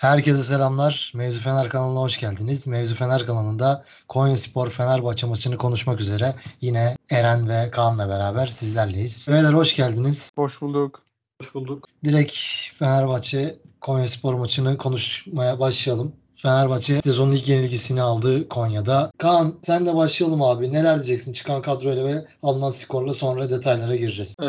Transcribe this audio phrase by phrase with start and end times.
[0.00, 1.12] Herkese selamlar.
[1.14, 2.66] Mevzu Fener kanalına hoş geldiniz.
[2.66, 9.28] Mevzu Fener kanalında Konya Spor Fenerbahçe maçını konuşmak üzere yine Eren ve Kaan'la beraber sizlerleyiz.
[9.28, 10.30] Beyler hoş geldiniz.
[10.36, 11.02] Hoş bulduk.
[11.40, 11.88] Hoş bulduk.
[12.04, 12.34] Direkt
[12.78, 16.12] Fenerbahçe Konya Spor maçını konuşmaya başlayalım.
[16.34, 19.10] Fenerbahçe sezonun ilk yenilgisini aldı Konya'da.
[19.18, 20.72] Kaan sen de başlayalım abi.
[20.72, 24.34] Neler diyeceksin çıkan kadroyla ve alınan skorla sonra detaylara gireceğiz.
[24.42, 24.46] Ee,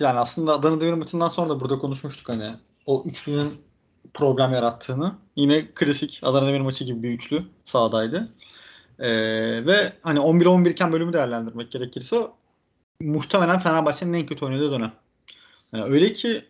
[0.00, 2.54] yani aslında Adana Demir maçından sonra da burada konuşmuştuk hani
[2.86, 3.67] o üçlünün
[4.14, 5.14] program yarattığını.
[5.36, 8.28] Yine klasik Adana Demir maçı gibi bir üçlü sahadaydı.
[8.98, 9.10] Ee,
[9.66, 12.16] ve hani 11-11 iken bölümü değerlendirmek gerekirse
[13.00, 14.92] muhtemelen Fenerbahçe'nin en kötü oynadığı dönem.
[15.72, 16.44] Yani öyle ki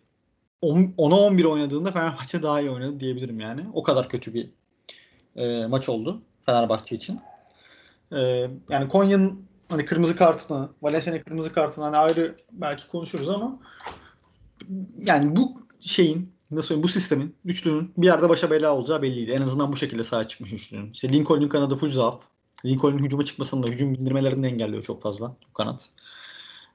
[0.62, 3.66] 10'a 11 oynadığında Fenerbahçe daha iyi oynadı diyebilirim yani.
[3.72, 4.50] O kadar kötü bir
[5.36, 7.20] e, maç oldu Fenerbahçe için.
[8.12, 13.58] E, yani Konya'nın hani kırmızı kartını, Valencia'nın kırmızı kartını hani ayrı belki konuşuruz ama
[14.98, 19.30] yani bu şeyin nasıl söyleyeyim bu sistemin üçlünün bir yerde başa bela olacağı belliydi.
[19.30, 20.92] En azından bu şekilde sahaya çıkmış üçlünün.
[20.92, 22.22] İşte Lincoln'un kanadı full zaaf.
[22.64, 25.90] Lincoln'un hücuma çıkmasını da hücum bindirmelerini engelliyor çok fazla bu kanat.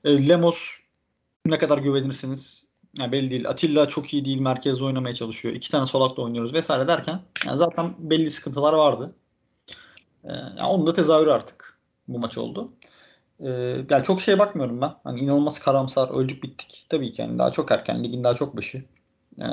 [0.04, 0.58] E, Lemos
[1.46, 2.66] ne kadar güvenirsiniz
[2.98, 3.50] yani belli değil.
[3.50, 4.40] Atilla çok iyi değil.
[4.40, 5.56] Merkezde oynamaya çalışıyor.
[5.56, 9.16] İki tane solakla oynuyoruz vesaire derken yani zaten belli sıkıntılar vardı.
[10.24, 12.74] Ee, yani onun da tezahürü artık bu maç oldu.
[13.40, 13.50] Ee,
[13.90, 14.96] yani çok şeye bakmıyorum ben.
[15.04, 16.86] Hani inanılmaz karamsar, öldük bittik.
[16.90, 18.04] Tabii ki yani daha çok erken.
[18.04, 18.84] Ligin daha çok başı.
[19.40, 19.46] Ee,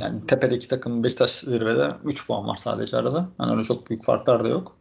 [0.00, 3.28] yani tepedeki takım Beşiktaş zirvede 3 puan var sadece arada.
[3.40, 4.76] Yani öyle çok büyük farklar da yok.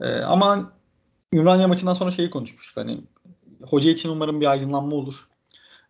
[0.00, 0.72] Ee, ama
[1.32, 2.76] Ümraniye maçından sonra şeyi konuşmuştuk.
[2.76, 3.00] Hani
[3.62, 5.28] hoca için umarım bir aydınlanma olur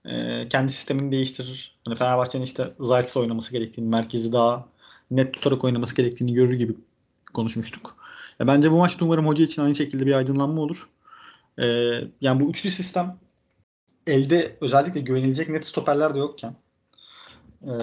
[0.05, 1.79] e, kendi sistemini değiştirir.
[1.85, 4.69] Hani Fenerbahçe'nin işte Zayt'sa oynaması gerektiğini, merkezi daha
[5.11, 6.75] net tutarak oynaması gerektiğini görür gibi
[7.35, 7.97] konuşmuştuk.
[8.41, 10.89] Ya bence bu maçta umarım hoca için aynı şekilde bir aydınlanma olur.
[11.59, 11.67] E,
[12.21, 13.19] yani bu üçlü sistem
[14.07, 16.57] elde özellikle güvenilecek net stoperler de yokken
[17.67, 17.75] e,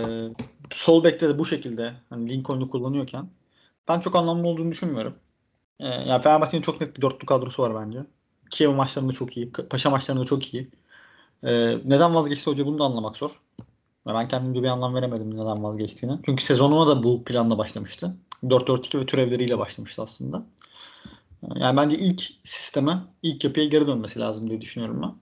[0.71, 3.29] sol bekte de bu şekilde hani Lincoln'u kullanıyorken
[3.87, 5.15] ben çok anlamlı olduğunu düşünmüyorum.
[5.79, 7.99] E, yani Fenerbahçe'nin çok net bir dörtlü kadrosu var bence.
[8.49, 9.51] Kiev maçlarında çok iyi.
[9.51, 10.71] Paşa maçlarında çok iyi.
[11.43, 13.41] Ee, neden vazgeçti hoca bunu da anlamak zor.
[14.07, 16.19] Ben kendimce bir anlam veremedim neden vazgeçtiğini.
[16.25, 18.15] Çünkü sezonuna da bu planla başlamıştı.
[18.43, 20.45] 4-4-2 ve türevleriyle başlamıştı aslında.
[21.55, 25.15] Yani bence ilk sisteme, ilk yapıya geri dönmesi lazım diye düşünüyorum ben.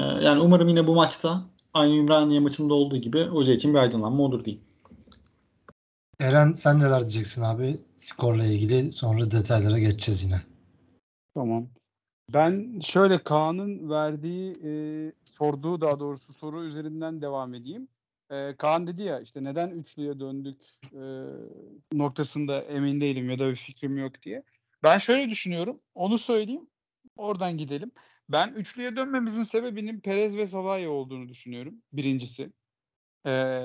[0.00, 1.42] Ee, yani umarım yine bu maçta
[1.74, 4.64] aynı Ümraniye maçında olduğu gibi hoca için bir aydınlanma olur diyeyim.
[6.20, 10.40] Eren sen neler diyeceksin abi skorla ilgili sonra detaylara geçeceğiz yine.
[11.34, 11.68] Tamam.
[12.32, 14.72] Ben şöyle Kaan'ın verdiği e,
[15.24, 17.88] sorduğu daha doğrusu soru üzerinden devam edeyim.
[18.30, 21.04] E, Kaan dedi ya işte neden üçlüye döndük e,
[21.92, 24.42] noktasında emin değilim ya da bir fikrim yok diye.
[24.82, 25.80] Ben şöyle düşünüyorum.
[25.94, 26.66] Onu söyleyeyim.
[27.16, 27.90] Oradan gidelim.
[28.28, 31.74] Ben üçlüye dönmemizin sebebinin Perez ve Salahi olduğunu düşünüyorum.
[31.92, 32.52] Birincisi.
[33.26, 33.64] E,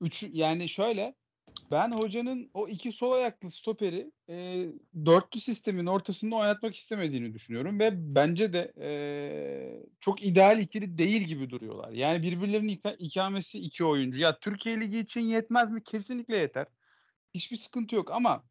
[0.00, 1.14] üç, yani şöyle
[1.70, 4.66] ben hocanın o iki sol ayaklı stoperi e,
[5.06, 8.90] dörtlü sistemin ortasında oynatmak istemediğini düşünüyorum ve bence de e,
[10.00, 11.92] çok ideal ikili değil gibi duruyorlar.
[11.92, 14.20] Yani birbirlerinin ik- ikamesi iki oyuncu.
[14.22, 15.82] Ya Türkiye Ligi için yetmez mi?
[15.84, 16.66] Kesinlikle yeter.
[17.34, 18.44] Hiçbir sıkıntı yok ama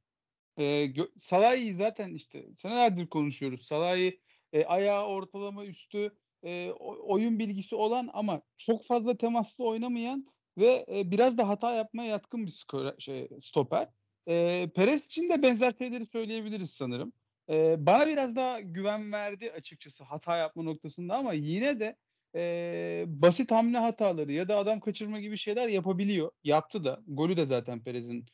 [0.59, 3.65] e, Salah'ı zaten işte senelerdir konuşuyoruz.
[3.65, 4.11] Salah'ı
[4.53, 6.11] e, ayağı ortalama üstü
[6.43, 6.71] e,
[7.07, 10.27] oyun bilgisi olan ama çok fazla temaslı oynamayan
[10.57, 13.89] ve e, biraz da hata yapmaya yatkın bir skor, şey, stoper.
[14.27, 17.13] E, Perez için de benzer şeyleri söyleyebiliriz sanırım.
[17.49, 21.95] E, bana biraz daha güven verdi açıkçası hata yapma noktasında ama yine de
[22.35, 26.31] e, basit hamle hataları ya da adam kaçırma gibi şeyler yapabiliyor.
[26.43, 27.03] Yaptı da.
[27.07, 28.25] Golü de zaten Perez'in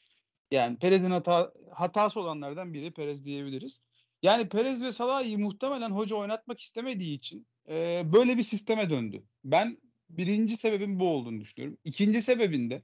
[0.52, 3.82] yani Perez'in hata, hatası olanlardan biri Perez diyebiliriz.
[4.24, 9.24] Yani Perez ve Salah'ı muhtemelen hoca oynatmak istemediği için e, böyle bir sisteme döndü.
[9.44, 9.78] Ben
[10.10, 11.78] birinci sebebin bu olduğunu düşünüyorum.
[11.84, 12.84] İkinci sebebinde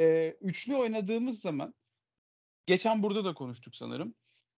[0.00, 1.74] e, üçlü oynadığımız zaman
[2.66, 4.14] geçen burada da konuştuk sanırım.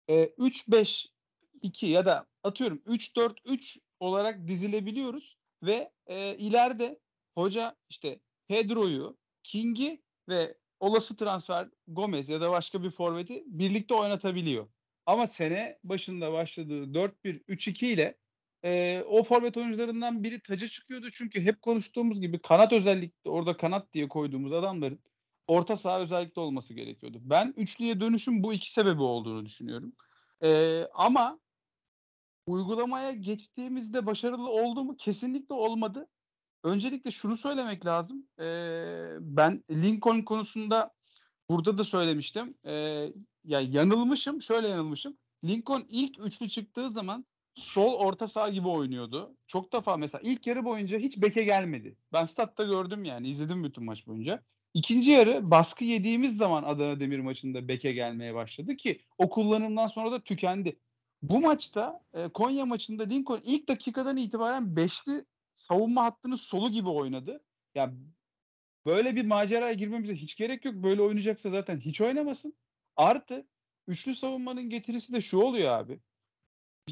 [0.09, 7.01] E, 3-5-2 ya da atıyorum 3-4-3 olarak dizilebiliyoruz ve e, ileride
[7.34, 14.69] hoca işte Pedro'yu, King'i ve olası transfer Gomez ya da başka bir forveti birlikte oynatabiliyor.
[15.06, 18.16] Ama sene başında başladığı 4-1-3-2 ile
[18.65, 21.10] e, o forvet oyuncularından biri taca çıkıyordu.
[21.10, 25.01] Çünkü hep konuştuğumuz gibi kanat özellikle orada kanat diye koyduğumuz adamların
[25.47, 27.18] orta saha özellikle olması gerekiyordu.
[27.22, 29.92] Ben üçlüye dönüşüm bu iki sebebi olduğunu düşünüyorum.
[30.42, 31.41] E, ama
[32.47, 34.97] uygulamaya geçtiğimizde başarılı oldu mu?
[34.97, 36.09] Kesinlikle olmadı.
[36.65, 38.28] Öncelikle şunu söylemek lazım.
[38.41, 38.45] E,
[39.21, 40.91] ben Lincoln konusunda
[41.48, 42.54] burada da söylemiştim.
[42.66, 43.07] E,
[43.45, 44.43] ya yanılmışım.
[44.43, 45.17] Şöyle yanılmışım.
[45.45, 47.25] Lincoln ilk üçlü çıktığı zaman
[47.55, 49.37] sol orta saha gibi oynuyordu.
[49.47, 51.97] Çok defa mesela ilk yarı boyunca hiç beke gelmedi.
[52.13, 54.43] Ben statta gördüm yani izledim bütün maç boyunca.
[54.75, 60.13] İkinci yarı baskı yediğimiz zaman Adana Demir maçında beke gelmeye başladı ki o kullanımdan sonra
[60.13, 60.79] da tükendi.
[61.23, 65.25] Bu maçta e, Konya maçında Lincoln ilk dakikadan itibaren beşli
[65.55, 67.45] savunma hattının solu gibi oynadı.
[67.75, 67.93] Ya
[68.87, 70.75] böyle bir maceraya girmemize hiç gerek yok.
[70.75, 72.55] Böyle oynayacaksa zaten hiç oynamasın.
[72.97, 73.47] Artı
[73.87, 76.01] üçlü savunmanın getirisi de şu oluyor abi.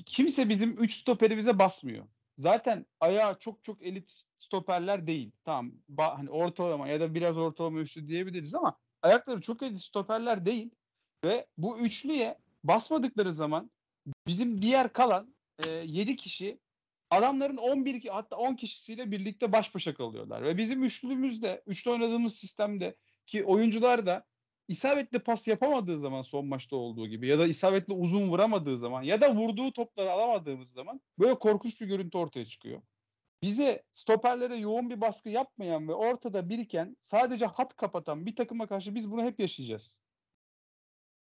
[0.07, 2.07] Kimse bizim üç stoperimize basmıyor.
[2.39, 5.33] Zaten ayağı çok çok elit stoperler değil.
[5.45, 10.47] Tamam ba- hani ortalama ya da biraz ortalama üstü diyebiliriz ama ayakları çok elit stoperler
[10.47, 10.71] değil.
[11.25, 13.71] Ve bu üçlüye basmadıkları zaman
[14.27, 15.35] bizim diğer kalan
[15.67, 16.59] e, 7 kişi
[17.11, 20.43] adamların 11 hatta 10 kişisiyle birlikte baş başa kalıyorlar.
[20.43, 22.97] Ve bizim üçlümüzde, üçlü oynadığımız sistemde
[23.27, 24.25] ki oyuncular da
[24.69, 29.20] isabetli pas yapamadığı zaman son maçta olduğu gibi ya da isabetli uzun vuramadığı zaman ya
[29.20, 32.82] da vurduğu topları alamadığımız zaman böyle korkunç bir görüntü ortaya çıkıyor.
[33.43, 38.94] Bize stoperlere yoğun bir baskı yapmayan ve ortada biriken sadece hat kapatan bir takıma karşı
[38.94, 39.99] biz bunu hep yaşayacağız.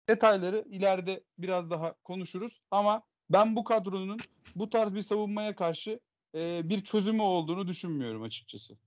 [0.09, 4.19] Detayları ileride biraz daha konuşuruz ama ben bu kadronun
[4.55, 5.99] bu tarz bir savunmaya karşı
[6.35, 8.77] e, bir çözümü olduğunu düşünmüyorum açıkçası.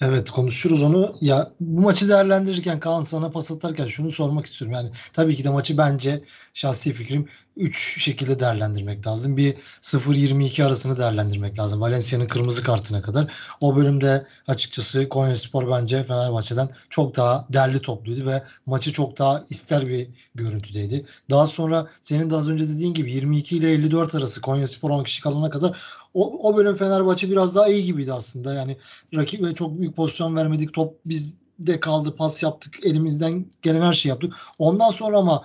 [0.00, 1.16] Evet konuşuruz onu.
[1.20, 4.74] Ya bu maçı değerlendirirken Kaan sana pas atarken şunu sormak istiyorum.
[4.74, 6.24] Yani tabii ki de maçı bence
[6.54, 9.36] şahsi fikrim 3 şekilde değerlendirmek lazım.
[9.36, 11.80] Bir 0-22 arasını değerlendirmek lazım.
[11.80, 13.32] Valencia'nın kırmızı kartına kadar.
[13.60, 19.88] O bölümde açıkçası Konyaspor bence Fenerbahçe'den çok daha derli topluydu ve maçı çok daha ister
[19.88, 21.06] bir görüntüdeydi.
[21.30, 25.22] Daha sonra senin de az önce dediğin gibi 22 ile 54 arası Konyaspor 10 kişi
[25.22, 25.76] kalana kadar
[26.14, 28.54] o, o bölüm Fenerbahçe biraz daha iyi gibiydi aslında.
[28.54, 28.76] Yani
[29.14, 30.74] rakibe çok büyük pozisyon vermedik.
[30.74, 32.16] Top bizde kaldı.
[32.16, 32.78] Pas yaptık.
[32.82, 34.34] Elimizden gelen her şeyi yaptık.
[34.58, 35.42] Ondan sonra ama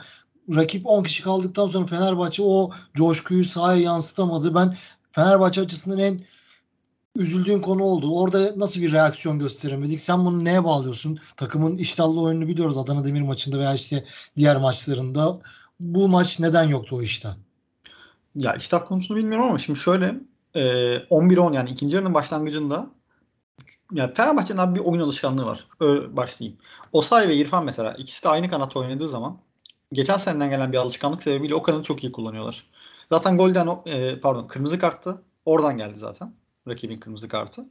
[0.50, 4.56] rakip 10 kişi kaldıktan sonra Fenerbahçe o coşkuyu sahaya yansıtamadı.
[4.56, 4.78] Ben
[5.12, 6.22] Fenerbahçe açısından en
[7.16, 8.16] üzüldüğüm konu oldu.
[8.16, 10.02] Orada nasıl bir reaksiyon gösteremedik?
[10.02, 11.20] Sen bunu neye bağlıyorsun?
[11.38, 14.06] Takımın iştahlı oyununu biliyoruz Adana Demir maçında veya işte
[14.38, 15.40] diğer maçlarında.
[15.80, 17.36] Bu maç neden yoktu o iştah?
[18.36, 20.16] Ya iştah konusunu bilmiyorum ama şimdi şöyle
[20.56, 20.62] e,
[21.10, 22.88] 11-10 yani ikinci yarının başlangıcında
[23.92, 25.68] yani Fenerbahçe'nin abi bir oyun alışkanlığı var.
[25.80, 26.60] Öyle başlayayım.
[26.92, 29.38] Osay ve İrfan mesela ikisi de aynı kanat oynadığı zaman
[29.94, 32.68] geçen seneden gelen bir alışkanlık sebebiyle o kanadı çok iyi kullanıyorlar.
[33.12, 35.22] Zaten golden e, pardon kırmızı karttı.
[35.46, 36.34] Oradan geldi zaten.
[36.68, 37.66] Rakibin kırmızı kartı.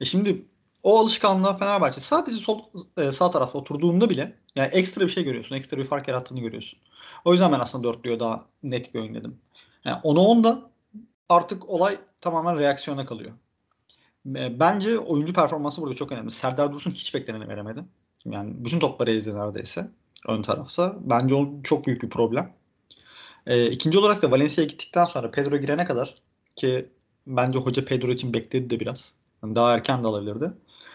[0.00, 0.44] E şimdi
[0.82, 2.60] o alışkanlığa Fenerbahçe sadece sol
[2.96, 5.56] e, sağ tarafta oturduğunda bile yani ekstra bir şey görüyorsun.
[5.56, 6.78] Ekstra bir fark yarattığını görüyorsun.
[7.24, 9.38] O yüzden ben aslında dörtlüyor daha net bir oyun dedim.
[9.84, 10.70] Yani onu onda
[11.28, 13.32] artık olay tamamen reaksiyona kalıyor.
[14.36, 16.30] E, bence oyuncu performansı burada çok önemli.
[16.30, 17.84] Serdar Dursun hiç bekleneni veremedi.
[18.24, 19.90] Yani bütün topları ezdi neredeyse
[20.28, 20.96] ön tarafsa.
[21.00, 22.52] Bence o çok büyük bir problem.
[23.46, 26.14] E, ikinci olarak da Valencia'ya gittikten sonra Pedro girene kadar
[26.56, 26.88] ki
[27.26, 29.12] bence hoca Pedro için bekledi de biraz.
[29.42, 30.52] Yani daha erken de alabilirdi.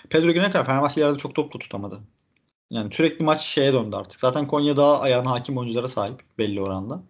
[0.09, 1.99] Pedro girene kadar Fenerbahçe yerde çok top da tutamadı.
[2.69, 4.19] Yani sürekli maç şeye döndü artık.
[4.19, 7.03] Zaten Konya daha ayağına hakim oyunculara sahip belli oranda.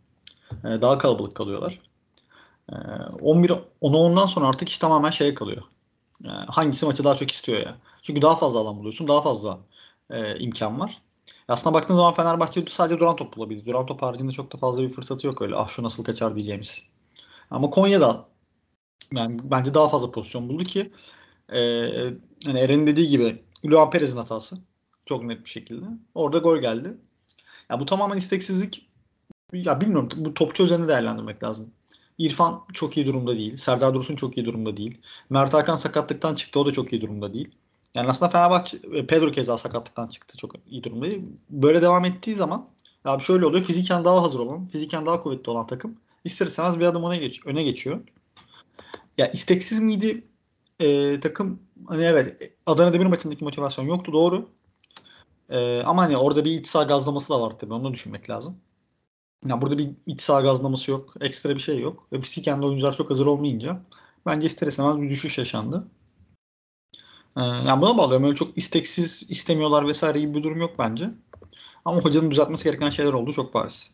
[0.64, 1.80] Ee, daha kalabalık kalıyorlar.
[2.74, 2.76] Ee,
[3.22, 5.64] 11 onu ondan sonra artık iş tamamen şeye kalıyor.
[6.24, 7.78] Yani hangisi maçı daha çok istiyor ya.
[8.02, 9.08] Çünkü daha fazla alan buluyorsun.
[9.08, 9.60] Daha fazla
[10.10, 11.02] e, imkan var.
[11.48, 13.66] Aslında baktığın zaman Fenerbahçe sadece duran top bulabildi.
[13.66, 15.56] Duran top haricinde çok da fazla bir fırsatı yok öyle.
[15.56, 16.82] Ah şu nasıl kaçar diyeceğimiz.
[17.52, 18.28] Ama Konya'da
[19.14, 20.92] yani bence daha fazla pozisyon buldu ki
[21.54, 21.60] e,
[22.46, 24.58] hani Eren'in dediği gibi Luan Perez'in hatası.
[25.06, 25.86] Çok net bir şekilde.
[26.16, 26.98] Orada gol geldi.
[27.70, 28.90] Ya bu tamamen isteksizlik.
[29.54, 31.74] Ya bilmiyorum bu topçu üzerinde değerlendirmek lazım.
[32.18, 33.58] İrfan çok iyi durumda değil.
[33.58, 34.98] Serdar Dursun çok iyi durumda değil.
[35.30, 36.60] Mert Hakan sakatlıktan çıktı.
[36.60, 37.52] O da çok iyi durumda değil.
[37.96, 40.38] Yani aslında Fenerbahçe Pedro keza sakatlıktan çıktı.
[40.38, 41.24] Çok iyi durumda değil.
[41.50, 42.68] Böyle devam ettiği zaman
[43.06, 43.64] abi şöyle oluyor.
[43.64, 45.98] Fiziken daha hazır olan, fiziken daha kuvvetli olan takım
[46.28, 48.00] ister istemez bir adım öne, geç, öne geçiyor.
[49.18, 50.24] Ya isteksiz miydi
[50.80, 51.60] e, takım?
[51.88, 54.50] Hani evet Adana Demir maçındaki motivasyon yoktu doğru.
[55.50, 57.74] E, ama hani orada bir iç gazlaması da var tabii.
[57.74, 58.58] Onu düşünmek lazım.
[59.46, 61.14] Yani burada bir iç saha gazlaması yok.
[61.22, 62.08] Ekstra bir şey yok.
[62.14, 63.82] Ve fiziken de oyuncular çok hazır olmayınca
[64.26, 65.88] bence ister istemez bir düşüş yaşandı.
[67.38, 68.26] Ee, yani buna bağlıyorum.
[68.26, 71.10] Öyle çok isteksiz istemiyorlar vesaire gibi bir durum yok bence.
[71.86, 73.94] Ama hocanın düzeltmesi gereken şeyler oldu çok bariz.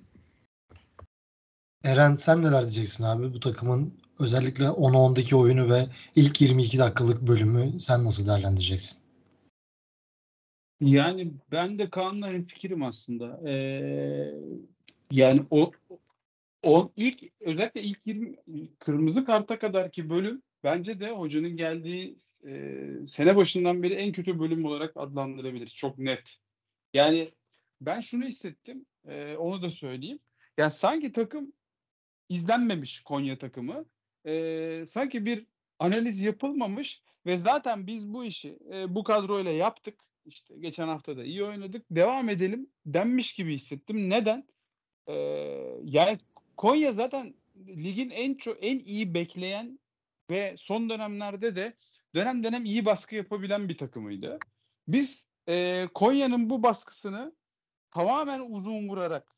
[1.84, 5.86] Eren sen neler diyeceksin abi bu takımın özellikle 10'a 10'daki oyunu ve
[6.16, 9.04] ilk 22 dakikalık bölümü sen nasıl değerlendireceksin?
[10.82, 13.50] Yani ben de Kaan'la fikrim aslında.
[13.50, 14.34] Ee,
[15.14, 15.72] yani o
[16.64, 18.36] o ilk özellikle ilk 20
[18.80, 24.40] kırmızı karta kadar ki bölüm bence de hocanın geldiği e, sene başından beri en kötü
[24.40, 25.76] bölüm olarak adlandırabiliriz.
[25.76, 26.38] Çok net.
[26.94, 27.30] Yani
[27.82, 28.86] ben şunu hissettim.
[29.08, 30.20] E, onu da söyleyeyim.
[30.58, 31.54] Yani sanki takım
[32.30, 33.86] izlenmemiş Konya takımı.
[34.26, 35.46] E, sanki bir
[35.80, 40.00] analiz yapılmamış ve zaten biz bu işi e, bu kadroyla yaptık.
[40.26, 41.86] işte geçen hafta da iyi oynadık.
[41.92, 44.10] Devam edelim denmiş gibi hissettim.
[44.10, 44.48] Neden?
[45.08, 45.14] Ee,
[45.84, 46.20] yani
[46.58, 47.36] Konya zaten
[47.68, 49.80] ligin en çok en iyi bekleyen
[50.30, 51.78] ve son dönemlerde de
[52.16, 54.40] dönem dönem iyi baskı yapabilen bir takımıydı.
[54.88, 57.36] Biz e, Konya'nın bu baskısını
[57.92, 59.36] tamamen uzun vurarak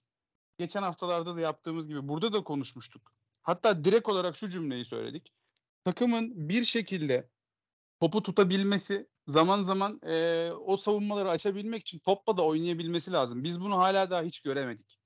[0.57, 3.11] geçen haftalarda da yaptığımız gibi burada da konuşmuştuk.
[3.43, 5.33] Hatta direkt olarak şu cümleyi söyledik.
[5.85, 7.29] Takımın bir şekilde
[7.99, 13.43] topu tutabilmesi, zaman zaman e, o savunmaları açabilmek için topla da oynayabilmesi lazım.
[13.43, 14.99] Biz bunu hala daha hiç göremedik.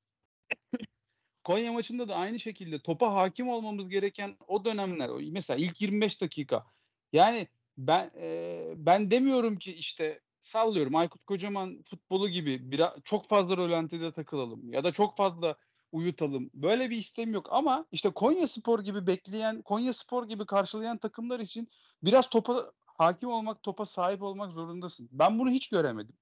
[1.43, 6.65] Konya maçında da aynı şekilde topa hakim olmamız gereken o dönemler, mesela ilk 25 dakika.
[7.13, 13.57] Yani ben e, ben demiyorum ki işte sallıyorum Aykut Kocaman futbolu gibi biraz çok fazla
[13.57, 15.55] rölantide takılalım ya da çok fazla
[15.91, 16.49] uyutalım.
[16.53, 21.39] Böyle bir istem yok ama işte Konya Spor gibi bekleyen, Konya Spor gibi karşılayan takımlar
[21.39, 21.69] için
[22.03, 25.09] biraz topa hakim olmak, topa sahip olmak zorundasın.
[25.11, 26.15] Ben bunu hiç göremedim.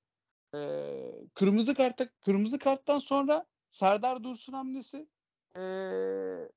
[0.56, 5.08] Ee, kırmızı kartta kırmızı karttan sonra Serdar Dursun hamlesi
[5.56, 6.50] ee,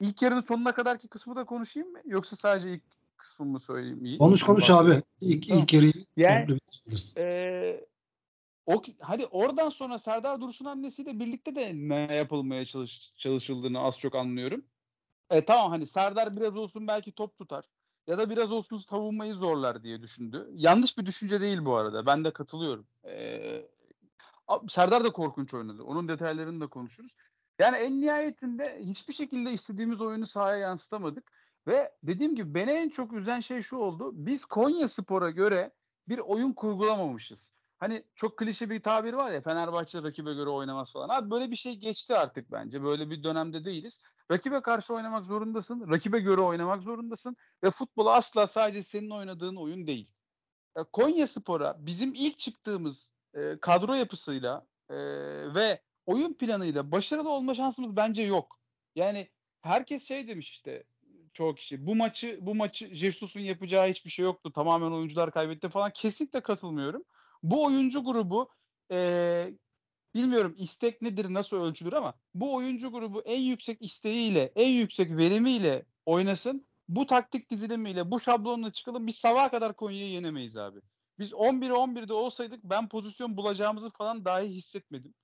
[0.00, 2.00] ilk yarının sonuna kadarki kısmı da konuşayım mı?
[2.04, 2.82] Yoksa sadece ilk
[3.16, 4.04] kısmımı söyleyeyim?
[4.04, 4.18] İyi.
[4.18, 5.02] Konuş konuş abi.
[5.20, 5.62] İlk, Tamam.
[5.62, 6.58] ilk yarıyı Yani-.
[7.16, 7.86] Ee,
[8.66, 14.14] o hadi oradan sonra Serdar Dursun hamlesiyle birlikte de ne yapılmaya çalış, çalışıldığını az çok
[14.14, 14.64] anlıyorum.
[15.30, 17.64] E, tamam hani Serdar biraz olsun belki top tutar
[18.06, 20.50] ya da biraz olsun savunmayı zorlar diye düşündü.
[20.54, 22.06] Yanlış bir düşünce değil bu arada.
[22.06, 22.86] Ben de katılıyorum.
[23.04, 23.68] Ee,
[24.68, 25.82] Serdar da korkunç oynadı.
[25.82, 27.12] Onun detaylarını da konuşuruz.
[27.58, 31.32] Yani en nihayetinde hiçbir şekilde istediğimiz oyunu sahaya yansıtamadık.
[31.66, 34.10] Ve dediğim gibi beni en çok üzen şey şu oldu.
[34.14, 35.72] Biz Konya Spor'a göre
[36.08, 37.52] bir oyun kurgulamamışız.
[37.78, 41.08] Hani çok klişe bir tabir var ya Fenerbahçe rakibe göre oynamaz falan.
[41.08, 42.82] Abi böyle bir şey geçti artık bence.
[42.82, 44.00] Böyle bir dönemde değiliz.
[44.30, 45.90] Rakibe karşı oynamak zorundasın.
[45.90, 47.36] Rakibe göre oynamak zorundasın.
[47.64, 50.10] Ve futbol asla sadece senin oynadığın oyun değil.
[50.92, 54.96] Konya Spor'a bizim ilk çıktığımız e, kadro yapısıyla e,
[55.54, 58.58] ve oyun planıyla başarılı olma şansımız bence yok.
[58.94, 59.28] Yani
[59.62, 60.84] herkes şey demiş işte
[61.32, 64.52] çoğu kişi bu maçı bu maçı Jesus'un yapacağı hiçbir şey yoktu.
[64.52, 65.92] Tamamen oyuncular kaybetti falan.
[65.94, 67.04] Kesinlikle katılmıyorum.
[67.42, 68.50] Bu oyuncu grubu
[68.90, 69.50] e,
[70.14, 75.86] bilmiyorum istek nedir nasıl ölçülür ama bu oyuncu grubu en yüksek isteğiyle en yüksek verimiyle
[76.06, 76.66] oynasın.
[76.88, 80.80] Bu taktik dizilimiyle bu şablonla çıkalım biz sabaha kadar Konya'yı yenemeyiz abi.
[81.18, 85.14] Biz 11'e 11'de olsaydık ben pozisyon bulacağımızı falan dahi hissetmedim.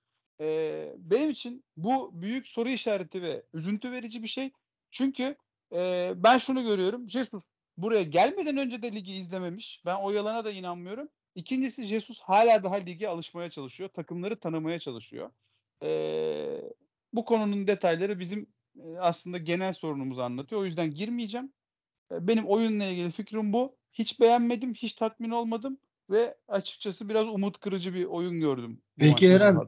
[0.40, 4.50] Ee, benim için bu büyük soru işareti ve üzüntü verici bir şey.
[4.90, 5.36] Çünkü
[5.72, 7.10] e, ben şunu görüyorum.
[7.10, 7.44] Jesus
[7.76, 9.82] buraya gelmeden önce de ligi izlememiş.
[9.86, 11.08] Ben o yalana da inanmıyorum.
[11.34, 13.90] İkincisi Jesus hala daha lige alışmaya çalışıyor.
[13.90, 15.30] Takımları tanımaya çalışıyor.
[15.82, 16.60] Ee,
[17.12, 18.46] bu konunun detayları bizim
[18.78, 20.60] e, aslında genel sorunumuzu anlatıyor.
[20.60, 21.52] O yüzden girmeyeceğim.
[22.12, 23.79] E, Benim oyunla ilgili fikrim bu.
[23.92, 25.78] Hiç beğenmedim, hiç tatmin olmadım
[26.10, 28.82] ve açıkçası biraz umut kırıcı bir oyun gördüm.
[28.98, 29.58] Peki Eren.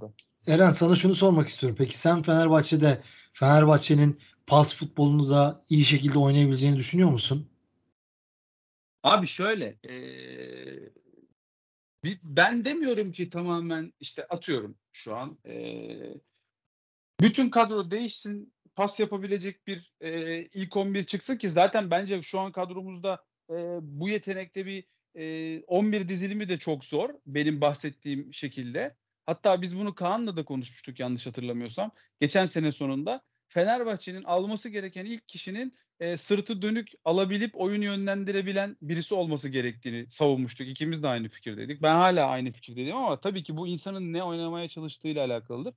[0.46, 1.76] Eren sana şunu sormak istiyorum.
[1.78, 3.02] Peki sen Fenerbahçe'de
[3.32, 7.48] Fenerbahçe'nin pas futbolunu da iyi şekilde oynayabileceğini düşünüyor musun?
[9.02, 10.92] Abi şöyle, eee,
[12.04, 16.14] bir- ben demiyorum ki tamamen işte atıyorum şu an eee,
[17.20, 22.52] bütün kadro değişsin, pas yapabilecek bir eee, ilk 11 çıksın ki zaten bence şu an
[22.52, 28.96] kadromuzda eee, bu yetenekte bir eee, 11 dizilimi de çok zor benim bahsettiğim şekilde.
[29.26, 31.90] Hatta biz bunu Kaan'la da konuşmuştuk yanlış hatırlamıyorsam.
[32.20, 39.14] Geçen sene sonunda Fenerbahçe'nin alması gereken ilk kişinin e, sırtı dönük alabilip oyunu yönlendirebilen birisi
[39.14, 40.68] olması gerektiğini savunmuştuk.
[40.68, 41.82] İkimiz de aynı fikirdeydik.
[41.82, 45.74] Ben hala aynı fikirdeyim ama tabii ki bu insanın ne oynamaya çalıştığıyla alakalıdır.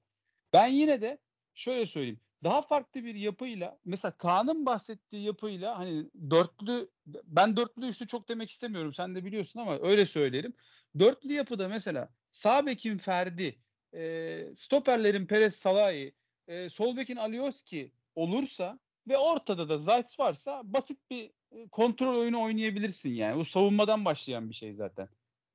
[0.53, 1.17] Ben yine de
[1.55, 2.19] şöyle söyleyeyim.
[2.45, 6.89] Daha farklı bir yapıyla mesela Kaan'ın bahsettiği yapıyla hani dörtlü
[7.23, 8.93] ben dörtlü üçlü çok demek istemiyorum.
[8.93, 10.53] Sen de biliyorsun ama öyle söyleyelim.
[10.99, 13.59] Dörtlü yapıda mesela sağ bekin Ferdi,
[13.93, 16.15] e, stoperlerin Perez Salahi,
[16.47, 22.41] e, sol bekin Alioski olursa ve ortada da Zayt varsa basit bir e, kontrol oyunu
[22.41, 23.37] oynayabilirsin yani.
[23.37, 25.09] Bu savunmadan başlayan bir şey zaten.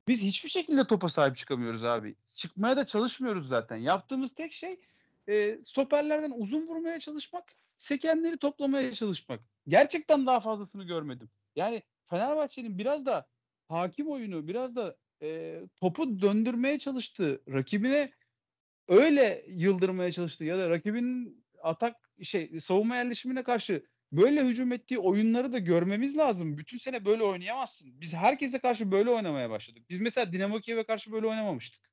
[0.08, 2.14] Biz hiçbir şekilde topa sahip çıkamıyoruz abi.
[2.34, 3.76] Çıkmaya da çalışmıyoruz zaten.
[3.76, 4.80] Yaptığımız tek şey
[5.28, 9.40] e, stoperlerden uzun vurmaya çalışmak, sekenleri toplamaya çalışmak.
[9.68, 11.30] Gerçekten daha fazlasını görmedim.
[11.56, 13.28] Yani Fenerbahçe'nin biraz da
[13.68, 18.12] hakim oyunu, biraz da e, topu döndürmeye çalıştığı, rakibine
[18.88, 25.52] öyle yıldırmaya çalıştığı ya da rakibinin atak şey savunma yerleşimine karşı böyle hücum ettiği oyunları
[25.52, 26.58] da görmemiz lazım.
[26.58, 28.00] Bütün sene böyle oynayamazsın.
[28.00, 29.82] Biz herkese karşı böyle oynamaya başladık.
[29.90, 31.90] Biz mesela Dinamo Kiev'e karşı böyle oynamamıştık.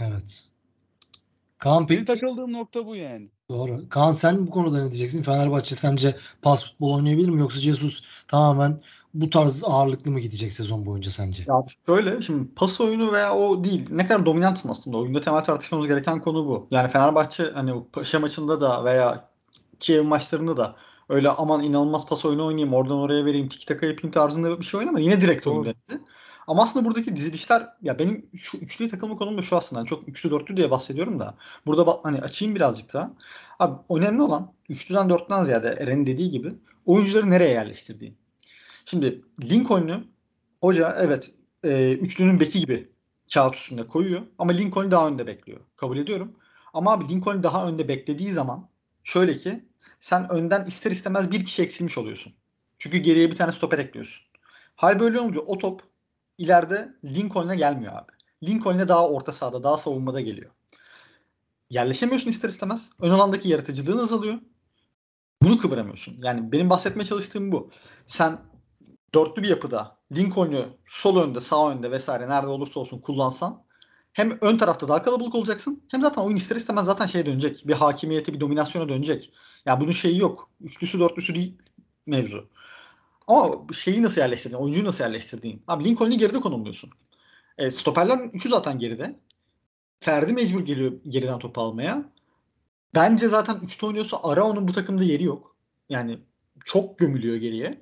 [0.00, 0.53] Evet.
[1.64, 3.30] Kaan Benim peki takıldığım nokta bu yani.
[3.50, 3.88] doğru.
[3.88, 5.22] Kaan sen bu konuda ne diyeceksin?
[5.22, 8.80] Fenerbahçe sence pas futbol oynayabilir mi yoksa Jesus tamamen
[9.14, 11.48] bu tarz ağırlıklı mı gidecek sezon boyunca sence?
[11.48, 11.54] Ya
[11.86, 13.88] şöyle şimdi pas oyunu veya o değil.
[13.90, 14.96] Ne kadar dominantsın aslında.
[14.96, 16.68] Oyunda temel tartışmamız gereken konu bu.
[16.70, 19.30] Yani Fenerbahçe hani o Paşa maçında da veya
[19.80, 20.76] Kiev maçlarında da
[21.08, 24.80] öyle aman inanılmaz pas oyunu oynayayım oradan oraya vereyim tiki taka yapayım tarzında bir şey
[24.80, 25.02] oynamadı.
[25.02, 26.04] Yine direkt oyun denedi.
[26.46, 29.80] Ama aslında buradaki dizilişler ya benim şu üçlü takımlı konum da şu aslında.
[29.80, 31.34] Yani çok üçlü dörtlü diye bahsediyorum da.
[31.66, 33.10] Burada hani açayım birazcık daha.
[33.58, 36.54] Abi önemli olan üçlüden dörtten ziyade Eren'in dediği gibi
[36.86, 38.16] oyuncuları nereye yerleştirdiğin.
[38.84, 40.04] Şimdi Lincoln'u
[40.60, 41.30] hoca evet
[41.64, 42.88] e, üçlünün beki gibi
[43.34, 45.60] kağıt üstünde koyuyor ama Lincoln daha önde bekliyor.
[45.76, 46.36] Kabul ediyorum.
[46.74, 48.68] Ama abi Lincoln daha önde beklediği zaman
[49.04, 49.64] şöyle ki
[50.00, 52.32] sen önden ister istemez bir kişi eksilmiş oluyorsun.
[52.78, 54.24] Çünkü geriye bir tane stoper ekliyorsun.
[54.76, 55.82] Hal böyle olunca o top
[56.38, 58.12] ileride Lincoln'e gelmiyor abi.
[58.42, 60.50] Lincoln'e daha orta sahada, daha savunmada geliyor.
[61.70, 62.90] Yerleşemiyorsun ister istemez.
[63.00, 64.34] Ön alandaki yaratıcılığın azalıyor.
[65.42, 66.16] Bunu kıvıramıyorsun.
[66.22, 67.70] Yani benim bahsetmeye çalıştığım bu.
[68.06, 68.38] Sen
[69.14, 73.64] dörtlü bir yapıda Lincoln'u sol önde, sağ önde vesaire nerede olursa olsun kullansan
[74.12, 77.66] hem ön tarafta daha kalabalık olacaksın hem zaten oyun ister istemez zaten şeye dönecek.
[77.66, 79.32] Bir hakimiyeti, bir dominasyona dönecek.
[79.66, 80.50] Ya bunun şeyi yok.
[80.60, 81.58] Üçlüsü, dörtlüsü değil
[82.06, 82.48] mevzu.
[83.28, 85.62] Ama şeyi nasıl yerleştirdiğin, oyuncuyu nasıl yerleştirdiğin.
[85.68, 86.90] Abi Lincoln'u geride konumluyorsun.
[87.58, 89.16] E, stoperlerin üçü zaten geride.
[90.00, 92.10] Ferdi mecbur geliyor geriden topu almaya.
[92.94, 95.56] Bence zaten üçte oynuyorsa Arao'nun bu takımda yeri yok.
[95.88, 96.18] Yani
[96.64, 97.80] çok gömülüyor geriye.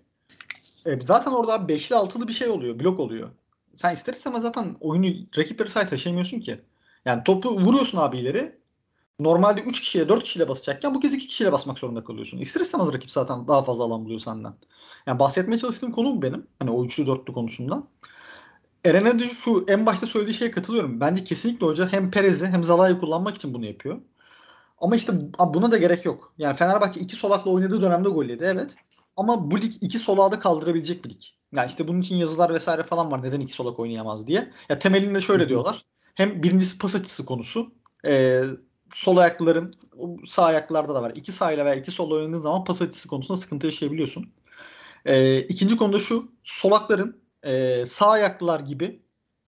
[0.87, 2.80] E, zaten orada beşli altılı bir şey oluyor.
[2.80, 3.30] Blok oluyor.
[3.75, 5.06] Sen ister istemez zaten oyunu
[5.38, 6.61] rakipleri say taşıyamıyorsun ki.
[7.04, 8.62] Yani topu vuruyorsun abi ileri.
[9.21, 12.38] Normalde 3 kişiyle 4 kişiyle basacakken bu kez 2 kişiyle basmak zorunda kalıyorsun.
[12.38, 14.54] İster istemez rakip zaten daha fazla alan buluyor senden.
[15.07, 16.47] Yani bahsetmeye çalıştığım konu bu benim.
[16.59, 17.83] Hani o üçlü dörtlü konusunda.
[18.85, 21.00] Eren'e de şu en başta söylediği şeye katılıyorum.
[21.00, 24.00] Bence kesinlikle hoca hem Perez'i hem Zalai'yi kullanmak için bunu yapıyor.
[24.78, 25.12] Ama işte
[25.54, 26.35] buna da gerek yok.
[26.38, 28.76] Yani Fenerbahçe iki solakla oynadığı dönemde gol yedi evet.
[29.16, 31.23] Ama bu lig iki solağı da kaldırabilecek bir lig.
[31.54, 33.23] Yani işte bunun için yazılar vesaire falan var.
[33.23, 34.52] Neden iki solak oynayamaz diye.
[34.69, 35.85] Ya temelinde şöyle diyorlar.
[36.14, 37.73] Hem birincisi pas açısı konusu.
[38.07, 38.42] Ee,
[38.92, 39.72] sol ayaklıların
[40.26, 41.12] sağ ayaklılarda da var.
[41.14, 44.33] İki sağ ile veya iki sol oynadığın zaman pas açısı konusunda sıkıntı yaşayabiliyorsun.
[45.05, 46.33] Ee, ikinci konuda şu.
[46.42, 49.02] Solakların e, sağ ayaklılar gibi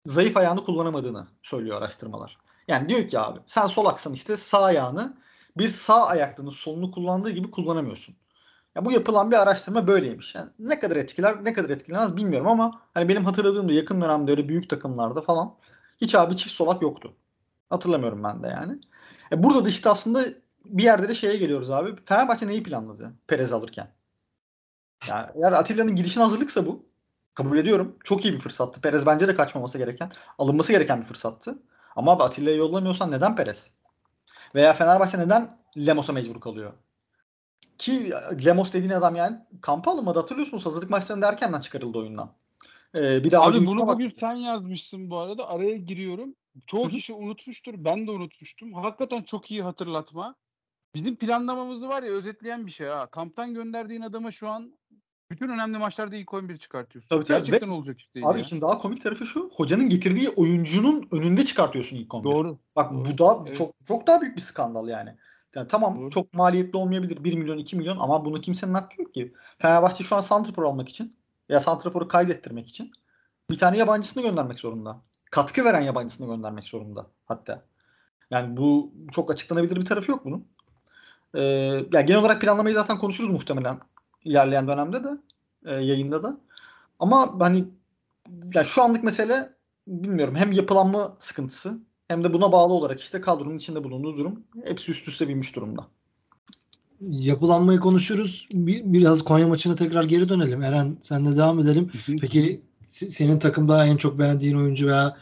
[0.07, 2.38] zayıf ayağını kullanamadığını söylüyor araştırmalar.
[2.68, 5.16] Yani diyor ki abi sen solaksan işte sağ ayağını
[5.59, 8.16] bir sağ ayaklının solunu kullandığı gibi kullanamıyorsun.
[8.75, 10.35] Ya bu yapılan bir araştırma böyleymiş.
[10.35, 14.49] Yani ne kadar etkiler, ne kadar etkilemez bilmiyorum ama hani benim hatırladığımda yakın dönemde öyle
[14.49, 15.55] büyük takımlarda falan
[16.01, 17.12] hiç abi çift solak yoktu.
[17.71, 18.81] Hatırlamıyorum ben de yani.
[19.33, 20.25] E burada da işte aslında
[20.64, 21.95] bir yerde de şeye geliyoruz abi.
[22.05, 23.88] Fenerbahçe neyi planladı Perez alırken?
[25.09, 26.87] Yani eğer Atilla'nın gidişine hazırlıksa bu.
[27.35, 27.97] Kabul ediyorum.
[28.05, 28.81] Çok iyi bir fırsattı.
[28.81, 31.59] Perez bence de kaçmaması gereken, alınması gereken bir fırsattı.
[31.97, 33.71] Ama abi Atilla'yı yollamıyorsan neden Perez?
[34.55, 36.73] Veya Fenerbahçe neden Lemos'a mecbur kalıyor?
[37.79, 38.12] Ki
[38.47, 40.66] Lemos dediğin adam yani kampa alınmadı hatırlıyorsunuz.
[40.66, 42.31] Hazırlık maçlarında erkenden çıkarıldı oyundan.
[42.95, 45.49] Ee, bir daha Abi bunu bugün bak- sen yazmışsın bu arada.
[45.49, 46.35] Araya giriyorum.
[46.67, 47.75] Çoğu kişi unutmuştur.
[47.77, 48.73] Ben de unutmuştum.
[48.73, 50.35] Hakikaten çok iyi hatırlatma.
[50.95, 53.07] Bizim planlamamızı var ya özetleyen bir şey ha.
[53.07, 54.79] Kamptan gönderdiğin adama şu an
[55.31, 57.09] bütün önemli maçlarda ilk 11 çıkartıyorsun.
[57.09, 57.38] Tabii, tabii.
[57.38, 58.21] Gerçekten Ve, olacak işte.
[58.25, 58.45] Abi ya.
[58.45, 59.51] için daha komik tarafı şu.
[59.55, 62.31] Hocanın getirdiği oyuncunun önünde çıkartıyorsun ilk 11.
[62.31, 62.59] Doğru.
[62.77, 63.05] Bak Doğru.
[63.05, 63.59] bu da evet.
[63.59, 65.17] çok çok daha büyük bir skandal yani.
[65.55, 66.11] Yani tamam Doğru.
[66.11, 69.33] çok maliyetli olmayabilir 1 milyon 2 milyon ama bunu kimsenin hakkı yok ki.
[69.59, 71.17] Fenerbahçe şu an santrafor almak için
[71.49, 72.93] ya santraforu kaydettirmek için
[73.51, 75.03] bir tane yabancısını göndermek zorunda.
[75.33, 77.62] Katkı veren yabancısını göndermek zorunda hatta.
[78.31, 80.45] Yani bu çok açıklanabilir bir tarafı yok bunun.
[81.35, 81.42] Ee,
[81.92, 83.79] yani genel olarak planlamayı zaten konuşuruz muhtemelen
[84.25, 85.09] ilerleyen dönemde de
[85.66, 86.40] e, yayında da.
[86.99, 87.64] Ama hani
[88.55, 89.53] yani şu anlık mesele
[89.87, 94.90] bilmiyorum hem yapılanma sıkıntısı hem de buna bağlı olarak işte kadronun içinde bulunduğu durum hepsi
[94.90, 95.87] üst üste binmiş durumda.
[97.01, 98.49] Yapılanmayı konuşuruz.
[98.53, 100.62] Bir, biraz Konya maçına tekrar geri dönelim.
[100.62, 101.92] Eren senle devam edelim.
[102.21, 102.62] Peki
[102.93, 105.17] senin takımda en çok beğendiğin oyuncu veya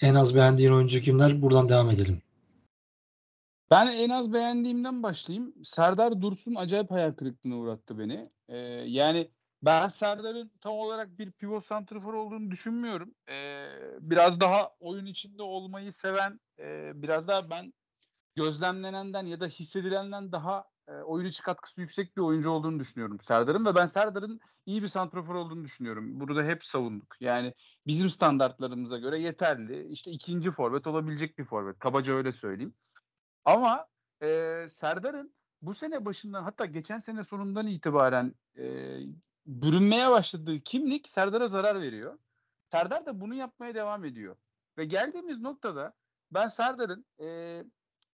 [0.00, 1.42] en az beğendiğin oyuncu kimler?
[1.42, 2.22] Buradan devam edelim.
[3.70, 5.54] Ben en az beğendiğimden başlayayım.
[5.64, 8.30] Serdar Dursun acayip hayal kırıklığına uğrattı beni.
[8.48, 8.56] Ee,
[8.86, 9.30] yani
[9.62, 13.14] ben Serdar'ın tam olarak bir pivot santrafor olduğunu düşünmüyorum.
[13.28, 13.66] Ee,
[14.00, 17.72] biraz daha oyun içinde olmayı seven, e, biraz daha ben
[18.36, 23.66] gözlemlenenden ya da hissedilenden daha e, oyun içi katkısı yüksek bir oyuncu olduğunu düşünüyorum Serdar'ın
[23.66, 26.20] ve ben Serdar'ın iyi bir santrafor olduğunu düşünüyorum.
[26.20, 27.16] Burada hep savunduk.
[27.20, 27.54] Yani
[27.86, 29.88] bizim standartlarımıza göre yeterli.
[29.88, 31.78] İşte ikinci forvet olabilecek bir forvet.
[31.78, 32.74] Kabaca öyle söyleyeyim.
[33.44, 33.86] Ama
[34.22, 38.96] e, Serdar'ın bu sene başından hatta geçen sene sonundan itibaren e,
[39.46, 42.18] bürünmeye başladığı kimlik Serdar'a zarar veriyor.
[42.70, 44.36] Serdar da bunu yapmaya devam ediyor.
[44.78, 45.94] Ve geldiğimiz noktada
[46.30, 47.64] ben Serdar'ın e,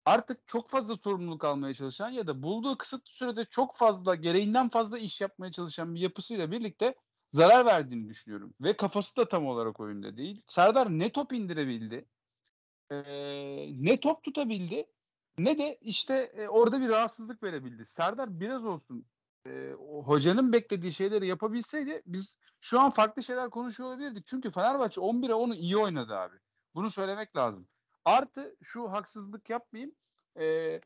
[0.08, 4.98] artık çok fazla sorumluluk almaya çalışan ya da bulduğu kısıtlı sürede çok fazla gereğinden fazla
[4.98, 6.96] iş yapmaya çalışan bir yapısıyla birlikte
[7.30, 8.54] zarar verdiğini düşünüyorum.
[8.62, 10.41] Ve kafası da tam olarak oyunda değil.
[10.48, 12.06] Serdar ne top indirebildi,
[12.91, 12.98] e,
[13.84, 14.86] ne top tutabildi,
[15.38, 17.86] ne de işte e, orada bir rahatsızlık verebildi.
[17.86, 19.06] Serdar biraz olsun
[19.48, 19.74] e,
[20.06, 24.28] hocanın beklediği şeyleri yapabilseydi biz şu an farklı şeyler konuşuyor olabilirdik.
[24.28, 26.36] Çünkü Fenerbahçe 11'e onu iyi oynadı abi.
[26.76, 27.67] Bunu söylemek lazım.
[28.08, 29.96] Artı şu haksızlık yapmayayım.
[30.39, 30.80] E,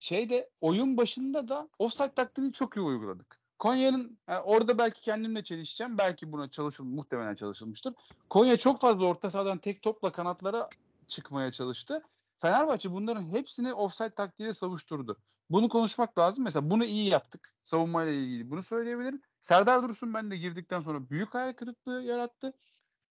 [0.00, 3.40] şeyde oyun başında da offside taktiğini çok iyi uyguladık.
[3.58, 5.98] Konya'nın yani orada belki kendimle çelişeceğim.
[5.98, 7.94] Belki buna çalışılmış, muhtemelen çalışılmıştır.
[8.30, 10.68] Konya çok fazla orta sahadan tek topla kanatlara
[11.08, 12.02] çıkmaya çalıştı.
[12.38, 15.16] Fenerbahçe bunların hepsini offside taktiğiyle savuşturdu.
[15.50, 16.44] Bunu konuşmak lazım.
[16.44, 17.54] Mesela bunu iyi yaptık.
[17.64, 19.22] Savunmayla ilgili bunu söyleyebilirim.
[19.40, 22.52] Serdar Dursun ben de girdikten sonra büyük hayal kırıklığı yarattı.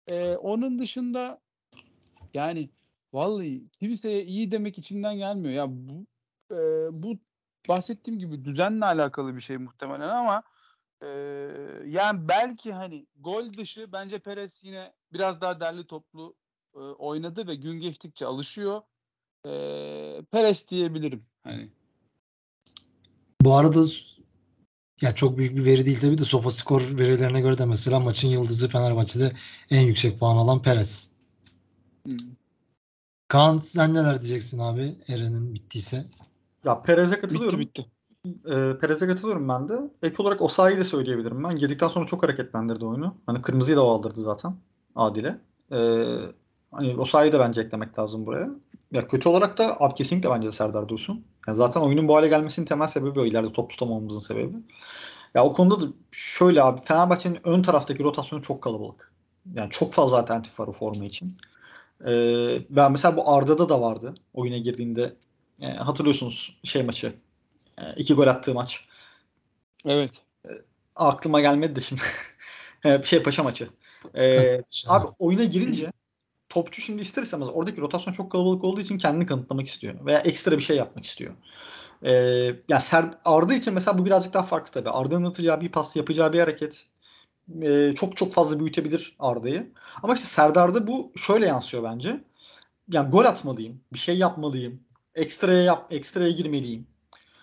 [0.08, 1.42] Ee, onun dışında
[2.34, 2.70] yani
[3.14, 5.54] vallahi kimseye iyi demek içinden gelmiyor.
[5.54, 6.06] Ya bu
[6.52, 6.58] e,
[7.04, 7.18] bu
[7.70, 10.44] bahsettiğim gibi düzenle alakalı bir şey muhtemelen ama
[11.02, 11.08] e,
[11.86, 16.36] yani belki hani gol dışı bence Perez yine biraz daha derli toplu
[16.76, 18.82] e, oynadı ve gün geçtikçe alışıyor.
[19.46, 19.52] E,
[20.32, 21.26] Perez diyebilirim.
[21.44, 21.70] Hani
[23.42, 23.86] Bu arada
[25.02, 28.70] ya çok büyük bir veri değil tabii de SofaScore verilerine göre de mesela maçın yıldızı
[28.70, 29.32] Fenerbahçe'de
[29.70, 31.10] en yüksek puan alan Perez.
[32.06, 32.35] hmm.
[33.36, 36.06] Kaan sen neler diyeceksin abi Eren'in bittiyse?
[36.66, 37.60] Ya Perez'e bitti katılıyorum.
[37.60, 37.86] bitti.
[38.26, 39.80] Ee, Perez'e katılıyorum ben de.
[40.04, 41.56] Ek olarak Osayi'yi de söyleyebilirim ben.
[41.56, 43.16] Girdikten sonra çok hareketlendirdi oyunu.
[43.26, 44.56] Hani kırmızıyı da o aldırdı zaten
[44.96, 45.38] Adile.
[45.72, 46.06] Ee,
[46.72, 48.50] hani Osayi'yi de bence eklemek lazım buraya.
[48.92, 51.26] Ya kötü olarak da abi kesinlikle bence Serdar Dursun.
[51.48, 53.26] Yani zaten oyunun bu hale gelmesinin temel sebebi o.
[53.26, 54.56] ileride top tutamamamızın sebebi.
[55.36, 59.14] Ya o konuda da şöyle abi Fenerbahçe'nin ön taraftaki rotasyonu çok kalabalık.
[59.54, 61.38] Yani çok fazla alternatif var o forma için.
[62.08, 64.16] Ee, ben mesela bu Arda'da da vardı.
[64.34, 65.14] Oyuna girdiğinde
[65.62, 67.14] e, hatırlıyorsunuz şey maçı.
[67.78, 68.86] E, iki gol attığı maç.
[69.86, 70.12] Evet.
[70.96, 72.02] Aklıma gelmedi de şimdi.
[72.86, 73.70] E, şey Paşa maçı.
[74.14, 74.90] Kasımpaşa.
[74.90, 75.92] abi oyuna girince
[76.50, 80.06] topçu şimdi ister istemez oradaki rotasyon çok kalabalık olduğu için kendini kanıtlamak istiyor.
[80.06, 81.34] Veya ekstra bir şey yapmak istiyor.
[82.04, 82.12] Ee,
[82.70, 84.90] yani Ser, Arda için mesela bu birazcık daha farklı tabii.
[84.90, 86.86] Arda'nın atacağı bir pas, yapacağı bir hareket
[87.62, 89.72] e, çok çok fazla büyütebilir Arda'yı.
[90.04, 92.24] Ama işte Serdar'da bu şöyle yansıyor bence.
[92.92, 94.80] Yani gol atmalıyım, bir şey yapmalıyım,
[95.16, 96.88] ekstraya yap, ekstraya girmeliyim.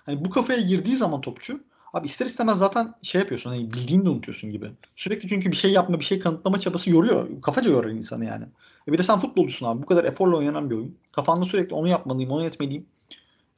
[0.07, 1.61] Hani bu kafaya girdiği zaman topçu
[1.93, 4.71] abi ister istemez zaten şey yapıyorsun hani bildiğini de unutuyorsun gibi.
[4.97, 7.43] Sürekli çünkü bir şey yapma, bir şey kanıtlama çabası yoruyor.
[7.43, 8.45] Kafaca yorar insanı yani.
[8.89, 9.83] E bir de sen futbolcusun abi.
[9.83, 10.99] Bu kadar eforla oynanan bir oyun.
[11.13, 12.87] Kafanda sürekli onu yapmalıyım, onu etmeliyim.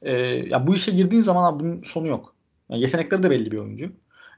[0.01, 0.13] Ee,
[0.49, 2.35] ya bu işe girdiğin zaman abi bunun sonu yok.
[2.69, 3.91] Yani yetenekleri de belli bir oyuncu.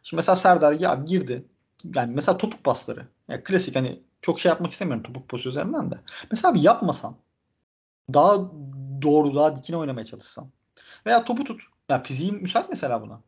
[0.03, 1.45] Şimdi mesela Serdar ya girdi.
[1.95, 3.07] Yani mesela topuk pasları.
[3.27, 5.95] Yani klasik hani çok şey yapmak istemiyorum topuk pası üzerinden de.
[6.31, 7.15] Mesela bir yapmasan
[8.13, 8.37] daha
[9.01, 10.49] doğru, daha dikine oynamaya çalışsan.
[11.05, 11.61] Veya topu tut.
[11.89, 13.21] Yani fiziğin müsait mesela buna.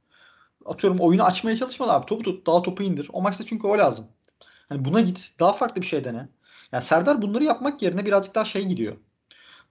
[0.65, 2.05] Atıyorum oyunu açmaya çalışma abi.
[2.05, 3.09] Topu tut, daha topu indir.
[3.13, 4.05] O maçta çünkü o lazım.
[4.69, 5.33] Hani buna git.
[5.39, 6.29] Daha farklı bir şey dene.
[6.71, 8.95] Yani Serdar bunları yapmak yerine birazcık daha şey gidiyor.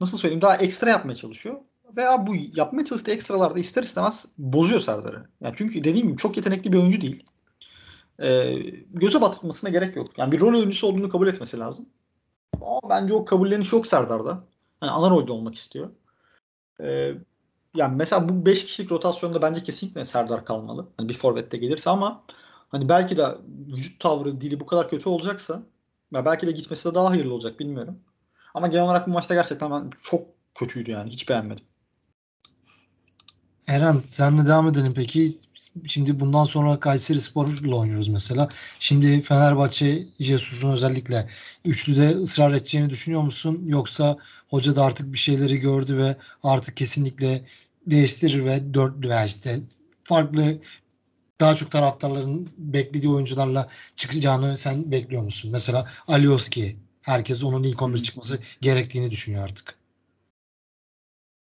[0.01, 0.43] Nasıl söyleyeyim?
[0.43, 1.57] Daha ekstra yapmaya çalışıyor.
[1.97, 5.27] Veya bu yapmaya çalıştığı ekstralarda ister istemez bozuyor Serdar'ı.
[5.41, 7.25] Yani çünkü dediğim gibi çok yetenekli bir oyuncu değil.
[8.23, 8.55] Ee,
[8.91, 10.19] göze batırmasına gerek yok.
[10.19, 11.87] Yani bir rol oyuncusu olduğunu kabul etmesi lazım.
[12.63, 14.45] Ama bence o kabulleniş yok Serdar'da.
[14.81, 15.91] Hani ana rolde olmak istiyor.
[16.81, 17.15] Ee,
[17.75, 20.89] yani mesela bu 5 kişilik rotasyonda bence kesinlikle Serdar kalmalı.
[20.97, 22.23] Hani bir forvette gelirse ama
[22.69, 23.39] hani belki de
[23.77, 25.63] vücut tavrı, dili bu kadar kötü olacaksa
[26.13, 27.99] ya belki de gitmesi de daha hayırlı olacak bilmiyorum.
[28.55, 30.21] Ama genel olarak bu maçta gerçekten ben çok
[30.55, 31.11] kötüydü yani.
[31.11, 31.65] Hiç beğenmedim.
[33.67, 35.39] Eren senle devam edelim peki.
[35.87, 38.49] Şimdi bundan sonra Kayseri Spor'la oynuyoruz mesela.
[38.79, 41.29] Şimdi Fenerbahçe Jesus'un özellikle
[41.65, 43.63] üçlüde ısrar edeceğini düşünüyor musun?
[43.67, 44.17] Yoksa
[44.49, 47.43] hoca da artık bir şeyleri gördü ve artık kesinlikle
[47.87, 49.61] değiştirir ve dörtlü veya işte
[50.05, 50.59] farklı
[51.41, 55.51] daha çok taraftarların beklediği oyuncularla çıkacağını sen bekliyor musun?
[55.51, 56.77] Mesela Alioski.
[57.03, 59.79] Herkes onun ilk 11 çıkması gerektiğini düşünüyor artık.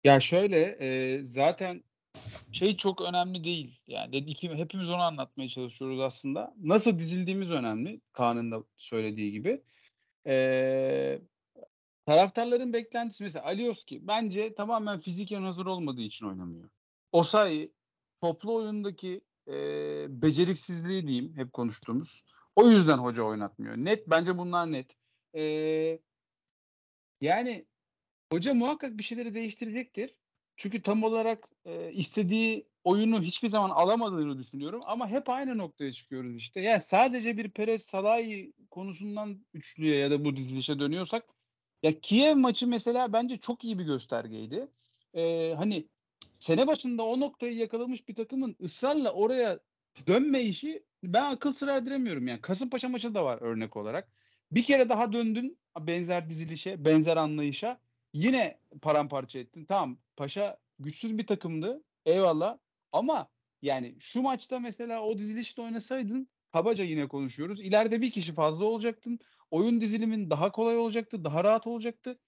[0.03, 1.83] Ya şöyle e, zaten
[2.51, 3.79] şey çok önemli değil.
[3.87, 6.55] Yani dedik hepimiz onu anlatmaya çalışıyoruz aslında.
[6.63, 8.01] Nasıl dizildiğimiz önemli.
[8.13, 9.61] Kaan'ın da söylediği gibi.
[10.27, 11.21] E,
[12.05, 16.69] taraftarların beklentisi mesela Alioski bence tamamen fiziken hazır olmadığı için oynamıyor.
[17.11, 17.71] Osayi
[18.21, 19.53] toplu oyundaki e,
[20.21, 22.23] beceriksizliği diyeyim hep konuştuğumuz.
[22.55, 23.77] O yüzden hoca oynatmıyor.
[23.77, 24.95] Net bence bunlar net.
[25.35, 25.43] E,
[27.21, 27.65] yani
[28.31, 30.15] hoca muhakkak bir şeyleri değiştirecektir.
[30.57, 34.81] Çünkü tam olarak e, istediği oyunu hiçbir zaman alamadığını düşünüyorum.
[34.85, 36.61] Ama hep aynı noktaya çıkıyoruz işte.
[36.61, 41.25] Yani sadece bir Perez Salahi konusundan üçlüye ya da bu dizilişe dönüyorsak
[41.83, 44.67] ya Kiev maçı mesela bence çok iyi bir göstergeydi.
[45.13, 45.87] E, hani
[46.39, 49.59] sene başında o noktayı yakalamış bir takımın ısrarla oraya
[50.07, 52.41] dönme işi ben akıl sıra erdiremiyorum yani.
[52.41, 54.11] Kasımpaşa maçı da var örnek olarak.
[54.51, 57.79] Bir kere daha döndün benzer dizilişe, benzer anlayışa.
[58.13, 59.65] Yine paramparça ettin.
[59.65, 61.83] Tamam Paşa güçsüz bir takımdı.
[62.05, 62.57] Eyvallah.
[62.91, 63.29] Ama
[63.61, 67.61] yani şu maçta mesela o dizilişte oynasaydın kabaca yine konuşuyoruz.
[67.61, 69.19] İleride bir kişi fazla olacaktın.
[69.51, 71.23] Oyun dizilimin daha kolay olacaktı.
[71.23, 72.19] Daha rahat olacaktı.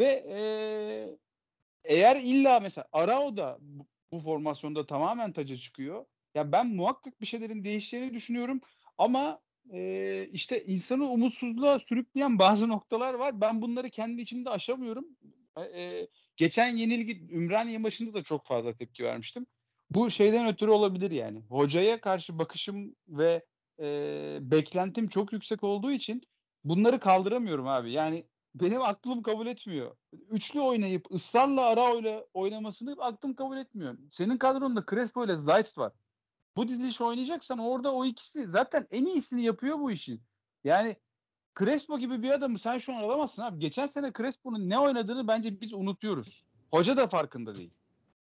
[0.00, 1.18] Ve ee,
[1.84, 3.58] eğer illa mesela Arao da
[4.12, 6.06] bu formasyonda tamamen taca çıkıyor.
[6.34, 8.60] Ya ben muhakkak bir şeylerin değişeceğini düşünüyorum.
[8.98, 9.40] Ama
[9.72, 13.40] e, işte insanı umutsuzluğa sürükleyen bazı noktalar var.
[13.40, 15.06] Ben bunları kendi içimde aşamıyorum.
[15.58, 19.46] E, geçen yenilgi Ümraniye maçında da çok fazla tepki vermiştim.
[19.90, 21.42] Bu şeyden ötürü olabilir yani.
[21.48, 23.44] Hocaya karşı bakışım ve
[23.80, 26.22] e, beklentim çok yüksek olduğu için
[26.64, 27.92] bunları kaldıramıyorum abi.
[27.92, 29.96] Yani benim aklım kabul etmiyor.
[30.30, 33.98] Üçlü oynayıp ısrarla ara öyle oynamasını aklım kabul etmiyor.
[34.10, 35.92] Senin kadronda Crespo ile Zayt var.
[36.56, 40.20] Bu diziliş oynayacaksan orada o ikisi zaten en iyisini yapıyor bu işi.
[40.64, 40.96] Yani
[41.60, 43.58] Crespo gibi bir adamı sen şu an alamazsın abi.
[43.58, 46.44] Geçen sene Crespo'nun ne oynadığını bence biz unutuyoruz.
[46.70, 47.70] Hoca da farkında değil.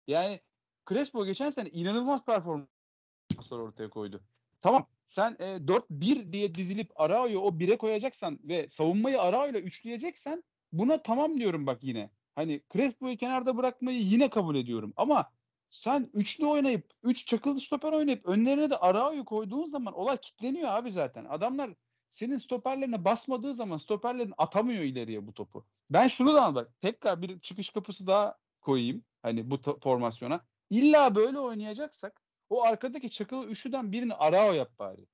[0.07, 0.40] Yani
[0.88, 4.20] Crespo geçen sene inanılmaz performanslar ortaya koydu.
[4.61, 11.03] Tamam sen e, 4-1 diye dizilip Arao'yu o 1'e koyacaksan ve savunmayı Arao'yla üçleyeceksen buna
[11.03, 12.11] tamam diyorum bak yine.
[12.35, 14.92] Hani Crespo'yu kenarda bırakmayı yine kabul ediyorum.
[14.97, 15.31] Ama
[15.70, 20.92] sen üçlü oynayıp, üç çakılı stoper oynayıp önlerine de Arao'yu koyduğun zaman olay kitleniyor abi
[20.92, 21.25] zaten.
[21.25, 21.70] Adamlar
[22.14, 25.66] senin stoperlerine basmadığı zaman stoperlerin atamıyor ileriye bu topu.
[25.90, 26.72] Ben şunu da anladım.
[26.81, 29.05] Tekrar bir çıkış kapısı daha koyayım.
[29.22, 30.40] Hani bu formasyona.
[30.70, 35.07] İlla böyle oynayacaksak o arkadaki çakılı üçlüden birini Arao yap bari.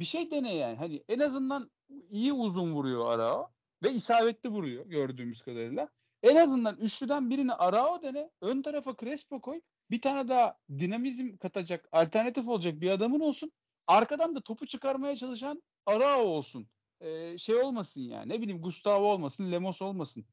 [0.00, 0.76] Bir şey dene yani.
[0.76, 1.70] Hani en azından
[2.10, 3.50] iyi uzun vuruyor Arao
[3.82, 5.88] ve isabetli vuruyor gördüğümüz kadarıyla.
[6.22, 8.30] En azından üçlüden birini Arao dene.
[8.40, 9.60] Ön tarafa Crespo koy.
[9.90, 13.52] Bir tane daha dinamizm katacak, alternatif olacak bir adamın olsun.
[13.86, 16.68] Arkadan da topu çıkarmaya çalışan Arao olsun.
[17.00, 18.28] Ee, şey olmasın yani.
[18.28, 20.26] Ne bileyim Gustavo olmasın, Lemos olmasın.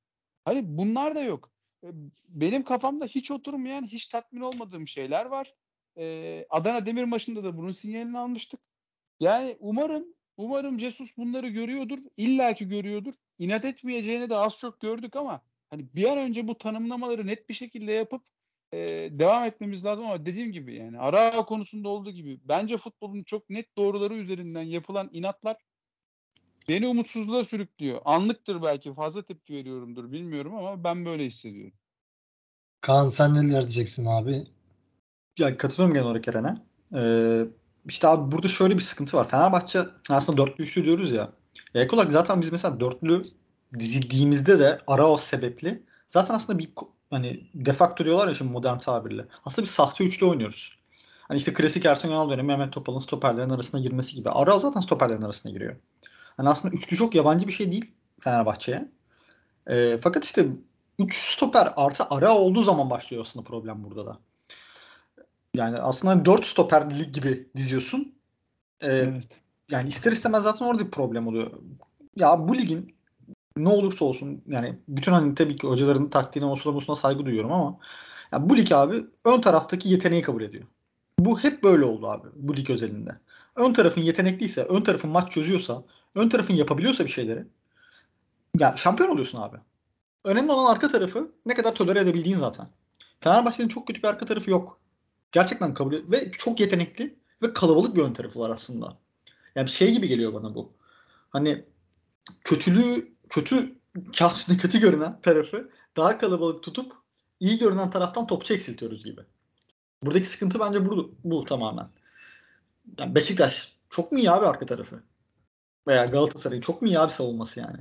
[0.46, 1.52] Hani bunlar da yok.
[1.84, 1.88] Ee,
[2.30, 5.56] benim kafamda hiç oturmayan, hiç tatmin olmadığım şeyler var.
[5.98, 8.60] Ee, Adana Demir maçında da bunun sinyalini almıştık.
[9.20, 10.06] Yani umarım
[10.38, 12.00] umarım Jesus bunları görüyordur.
[12.18, 13.14] İlla ki görüyordur.
[13.40, 17.54] İnat etmeyeceğini de az çok gördük ama hani bir an önce bu tanımlamaları net bir
[17.54, 18.24] şekilde yapıp
[18.74, 18.78] e,
[19.12, 23.78] devam etmemiz lazım ama dediğim gibi yani ara konusunda olduğu gibi bence futbolun çok net
[23.78, 25.58] doğruları üzerinden yapılan inatlar
[26.70, 28.02] beni umutsuzluğa sürüklüyor.
[28.06, 31.74] Anlıktır belki fazla tepki veriyorumdur bilmiyorum ama ben böyle hissediyorum.
[32.82, 34.44] Kaan sen neler diyeceksin abi?
[35.40, 36.58] Ya katılıyorum genel olarak Eren'e.
[36.96, 37.46] Ee,
[37.86, 39.30] işte abi burada şöyle bir sıkıntı var.
[39.30, 41.32] Fenerbahçe aslında dörtlü üçlü diyoruz ya.
[41.76, 43.26] Ek olarak zaten biz mesela dörtlü
[43.80, 46.70] dizildiğimizde de Araos sebepli zaten aslında bir
[47.10, 49.26] hani defakto diyorlar ya şimdi modern tabirle.
[49.46, 50.78] Aslında bir sahte üçlü oynuyoruz.
[51.28, 54.30] Hani işte klasik Ersun Yanal dönemi Mehmet Topal'ın stoperlerin arasına girmesi gibi.
[54.30, 55.76] Araos zaten stoperlerin arasına giriyor.
[56.38, 57.92] Hani aslında üçlü çok yabancı bir şey değil
[58.22, 58.92] Fenerbahçe'ye.
[59.68, 60.48] E, fakat işte
[61.00, 64.20] 3 stoper artı ara olduğu zaman başlıyor aslında problem burada da.
[65.54, 68.16] Yani aslında 4 stoperlik gibi diziyorsun.
[68.82, 69.24] E, evet.
[69.72, 71.52] Yani ister istemez zaten orada bir problem oluyor.
[72.16, 72.97] Ya bu ligin
[73.64, 77.78] ne olursa olsun yani bütün hani tabii ki hocaların taktiğine osulamasına saygı duyuyorum ama
[78.32, 80.64] ya bu lig abi ön taraftaki yeteneği kabul ediyor.
[81.20, 83.12] Bu hep böyle oldu abi bu lig özelinde.
[83.56, 85.84] Ön tarafın yetenekliyse, ön tarafın maç çözüyorsa,
[86.16, 87.46] ön tarafın yapabiliyorsa bir şeyleri
[88.60, 89.58] ya şampiyon oluyorsun abi.
[90.24, 92.68] Önemli olan arka tarafı ne kadar tolere edebildiğin zaten.
[93.20, 94.80] Fenerbahçe'nin çok kötü bir arka tarafı yok.
[95.32, 96.12] Gerçekten kabul ediyor.
[96.12, 98.98] Ve çok yetenekli ve kalabalık bir ön tarafı var aslında.
[99.56, 100.74] Yani şey gibi geliyor bana bu.
[101.30, 101.66] Hani
[102.44, 103.76] kötülüğü kötü
[104.18, 106.94] kağıtçında kötü görünen tarafı daha kalabalık tutup
[107.40, 109.22] iyi görünen taraftan topçu eksiltiyoruz gibi.
[110.04, 111.90] Buradaki sıkıntı bence bu, bu tamamen.
[112.98, 115.04] Yani Beşiktaş çok mu iyi abi arka tarafı?
[115.88, 117.78] Veya Galatasaray çok mu iyi abi savunması yani?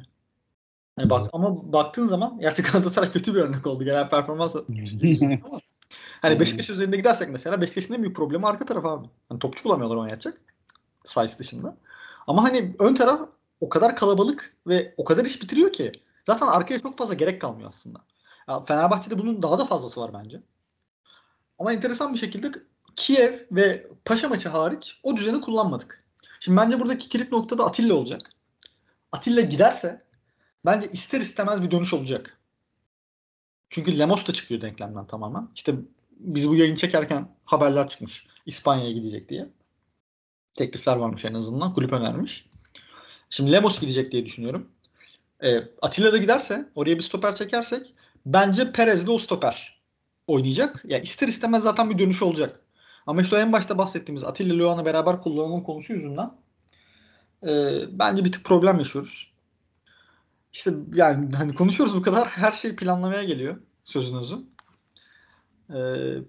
[0.99, 4.57] Yani bak ama baktığın zaman gerçi Galatasaray kötü bir örnek oldu genel performans
[5.45, 5.61] ama
[6.23, 9.07] hani Beşiktaş üzerinde gidersek mesela Beşiktaş'ın en büyük problemi arka taraf abi.
[9.31, 10.41] Yani topçu bulamıyorlar oynayacak.
[11.05, 11.77] Size dışında.
[12.27, 13.29] Ama hani ön taraf
[13.61, 15.93] o kadar kalabalık ve o kadar iş bitiriyor ki
[16.27, 17.99] zaten arkaya çok fazla gerek kalmıyor aslında.
[18.49, 20.43] Ya Fenerbahçe'de bunun daha da fazlası var bence.
[21.59, 22.53] Ama enteresan bir şekilde
[22.97, 26.05] Kiev ve Paşa maçı hariç o düzeni kullanmadık.
[26.41, 28.31] Şimdi bence buradaki kilit noktada Atilla olacak.
[29.13, 30.05] Atilla giderse
[30.65, 32.39] bence ister istemez bir dönüş olacak.
[33.71, 35.49] Çünkü Lemos da çıkıyor denklemden tamamen.
[35.55, 35.75] İşte
[36.11, 38.27] biz bu yayın çekerken haberler çıkmış.
[38.47, 39.49] İspanya'ya gidecek diye.
[40.55, 41.75] Teklifler varmış en azından.
[41.75, 42.51] Kulüp önermiş.
[43.31, 44.69] Şimdi Lemos gidecek diye düşünüyorum.
[45.43, 47.95] E, Atilla da giderse oraya bir stoper çekersek
[48.27, 49.81] bence Perez de o stoper
[50.27, 50.83] oynayacak.
[50.89, 52.61] Yani ister istemez zaten bir dönüş olacak.
[53.07, 56.31] Ama işte en başta bahsettiğimiz Atilla Lohan'ı beraber kullanalım konusu yüzünden
[57.43, 57.51] e,
[57.91, 59.33] bence bir tık problem yaşıyoruz.
[60.53, 64.37] İşte yani hani konuşuyoruz bu kadar her şey planlamaya geliyor sözünüzü.
[65.71, 65.75] Ee,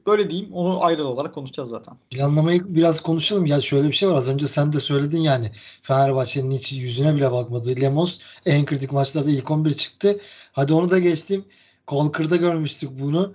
[0.08, 0.54] böyle diyeyim.
[0.54, 1.98] Onu ayrı olarak konuşacağız zaten.
[2.10, 3.46] Planlamayı biraz konuşalım.
[3.46, 4.16] Ya şöyle bir şey var.
[4.16, 5.52] Az önce sen de söyledin yani.
[5.82, 7.82] Fenerbahçe'nin hiç yüzüne bile bakmadı.
[7.82, 10.20] Lemos en kritik maçlarda ilk 11 çıktı.
[10.52, 11.46] Hadi onu da geçtim.
[11.88, 13.34] Kolkır'da görmüştük bunu.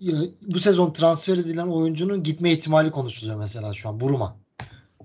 [0.00, 4.00] Ya, Bu sezon transfer edilen oyuncunun gitme ihtimali konuşuluyor mesela şu an.
[4.00, 4.36] Buruma.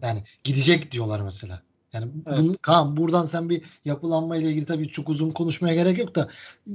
[0.02, 1.62] Yani gidecek diyorlar mesela.
[1.94, 2.40] Yani Evet.
[2.40, 6.30] bunu, Kaan buradan sen bir yapılanma ile ilgili tabii çok uzun konuşmaya gerek yok da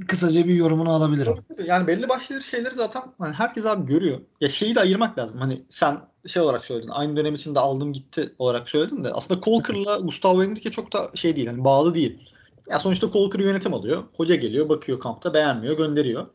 [0.07, 1.35] kısaca bir yorumunu alabilirim.
[1.65, 4.21] Yani belli başlı şeyleri zaten hani herkes abi görüyor.
[4.41, 5.39] Ya şeyi de ayırmak lazım.
[5.39, 5.97] Hani sen
[6.27, 6.89] şey olarak söyledin.
[6.89, 11.35] Aynı dönem içinde aldım gitti olarak söyledin de aslında Kolkır'la Gustavo Henrique çok da şey
[11.35, 11.47] değil.
[11.47, 12.33] Hani bağlı değil.
[12.69, 14.03] Ya sonuçta Kolkır yönetim alıyor.
[14.17, 16.27] Hoca geliyor, bakıyor kampta, beğenmiyor, gönderiyor.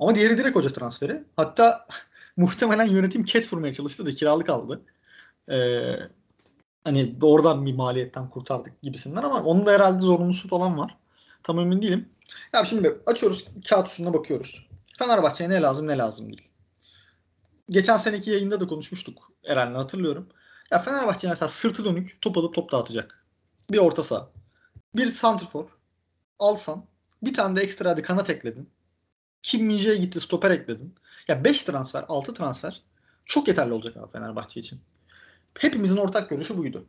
[0.00, 1.24] Ama diğeri direkt hoca transferi.
[1.36, 1.86] Hatta
[2.36, 4.80] muhtemelen yönetim ket vurmaya çalıştı da kiralık aldı.
[5.50, 5.92] Ee,
[6.88, 10.96] hani oradan bir maliyetten kurtardık gibisinden ama onun da herhalde zorunlusu falan var.
[11.42, 12.08] Tam emin değilim.
[12.52, 14.66] Ya şimdi açıyoruz kağıt üstünde bakıyoruz.
[14.98, 16.48] Fenerbahçe'ye ne lazım ne lazım değil.
[17.70, 20.28] Geçen seneki yayında da konuşmuştuk Eren'le hatırlıyorum.
[20.70, 23.24] Ya Fenerbahçe mesela sırtı dönük top alıp top dağıtacak.
[23.70, 24.28] Bir orta saha.
[24.96, 25.68] Bir santrfor.
[26.38, 26.84] Alsan.
[27.22, 28.70] Bir tane de ekstra hadi kanat ekledin.
[29.42, 30.94] Kim Minje'ye gitti stoper ekledin.
[31.28, 32.82] Ya 5 transfer 6 transfer
[33.26, 34.80] çok yeterli olacak abi Fenerbahçe için.
[35.58, 36.86] Hepimizin ortak görüşü buydu.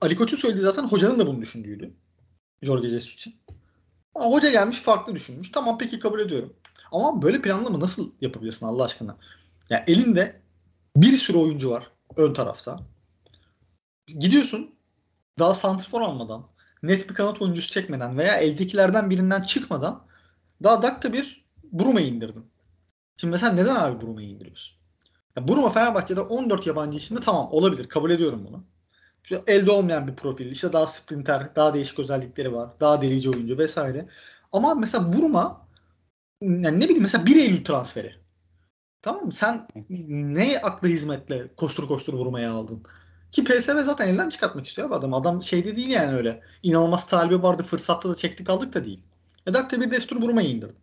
[0.00, 1.94] Ali Koç'un söylediği zaten hocanın da bunu düşündüğüydü.
[2.62, 3.34] Jorge Jesus için.
[4.14, 5.52] Ama hoca gelmiş farklı düşünmüş.
[5.52, 6.52] Tamam peki kabul ediyorum.
[6.92, 9.16] Ama böyle planlama nasıl yapabilirsin Allah aşkına?
[9.70, 10.40] Ya elinde
[10.96, 12.80] bir sürü oyuncu var ön tarafta.
[14.06, 14.74] Gidiyorsun
[15.38, 16.46] daha santrfor almadan,
[16.82, 20.06] net bir kanat oyuncusu çekmeden veya eldekilerden birinden çıkmadan
[20.62, 22.46] daha dakika bir Bruma'yı indirdin.
[23.16, 24.76] Şimdi mesela neden abi Bruma'yı indiriyorsun?
[25.36, 27.88] Ya Bruma Fenerbahçe'de 14 yabancı içinde tamam olabilir.
[27.88, 28.64] Kabul ediyorum bunu.
[29.46, 30.52] Elde olmayan bir profil.
[30.52, 32.70] işte daha sprinter, daha değişik özellikleri var.
[32.80, 34.08] Daha delici oyuncu vesaire.
[34.52, 35.66] Ama mesela Buruma
[36.42, 38.14] yani ne bileyim mesela 1 Eylül transferi.
[39.02, 39.32] Tamam mı?
[39.32, 39.68] Sen
[40.08, 42.82] ne aklı hizmetle koştur koştur Buruma'ya aldın?
[43.30, 45.14] Ki PSV zaten elden çıkartmak istiyor adam.
[45.14, 46.42] Adam şeyde değil yani öyle.
[46.62, 47.62] İnanılmaz talibi vardı.
[47.62, 49.06] Fırsatta da çektik aldık da değil.
[49.46, 50.74] E dakika bir destur Buruma'yı indirdi.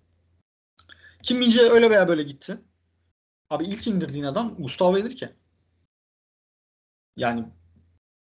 [1.23, 2.57] Kim Mince öyle veya böyle gitti.
[3.51, 5.35] Abi ilk indirdiğin adam Gustavo Henrique.
[7.17, 7.45] Yani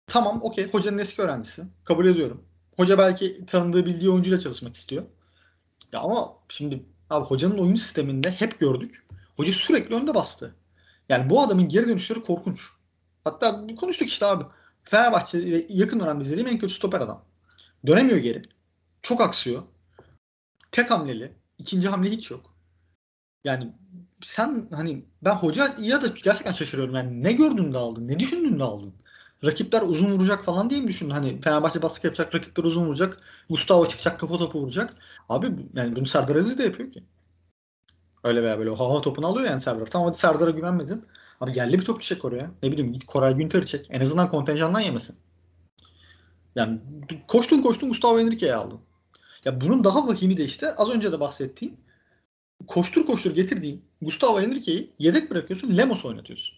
[0.08, 1.63] Tamam okey hocanın eski öğrencisi.
[1.84, 2.46] Kabul ediyorum.
[2.78, 5.04] Hoca belki tanıdığı bildiği oyuncuyla çalışmak istiyor.
[5.92, 9.08] Ya ama şimdi abi hocanın oyun sisteminde hep gördük.
[9.36, 10.56] Hoca sürekli önde bastı.
[11.10, 12.62] Yani bu adamın geri dönüşleri korkunç.
[13.24, 14.46] Hatta konuştuk işte abi.
[14.84, 17.26] Fenerbahçe'de yakın dönemde izlediğim en kötü stoper adam.
[17.88, 18.42] Dönemiyor geri.
[19.02, 19.63] Çok aksıyor.
[20.72, 21.34] Tek hamleli.
[21.58, 22.54] İkinci hamle hiç yok.
[23.44, 23.74] Yani
[24.21, 26.95] sen hani ben hoca ya da gerçekten şaşırıyorum.
[26.95, 28.08] Yani ne gördün de aldın?
[28.08, 28.93] Ne düşündün de aldın?
[29.45, 31.12] rakipler uzun vuracak falan diye mi düşündün?
[31.12, 33.21] Hani Fenerbahçe baskı yapacak, rakipler uzun vuracak.
[33.49, 34.95] Gustavo çıkacak, kafa topu vuracak.
[35.30, 37.03] Abi yani bunu Serdar Aziz de yapıyor ki.
[38.23, 39.86] Öyle veya böyle hava topunu alıyor yani Serdar.
[39.86, 41.06] Tamam hadi Serdar'a güvenmedin.
[41.41, 42.51] Abi yerli bir topçu çek oraya.
[42.63, 43.88] Ne bileyim git Koray Günter'i çek.
[43.89, 45.15] En azından kontenjandan yemesin.
[46.56, 46.80] Yani
[47.27, 48.80] koştun koştun Gustavo Henrique'yi aldın.
[49.45, 51.77] Ya bunun daha vahimi de işte az önce de bahsettiğim
[52.67, 56.56] koştur koştur getirdiğin Gustavo Henrique'yi yedek bırakıyorsun Lemos oynatıyorsun.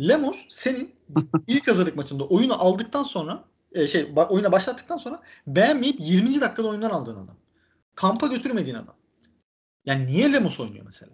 [0.00, 0.94] Lemos senin
[1.46, 6.40] ilk hazırlık maçında oyunu aldıktan sonra e, şey oyuna başlattıktan sonra beğenmeyip 20.
[6.40, 7.36] dakikada oyundan aldığın adam.
[7.94, 8.94] Kampa götürmediğin adam.
[9.86, 11.12] Yani niye Lemos oynuyor mesela?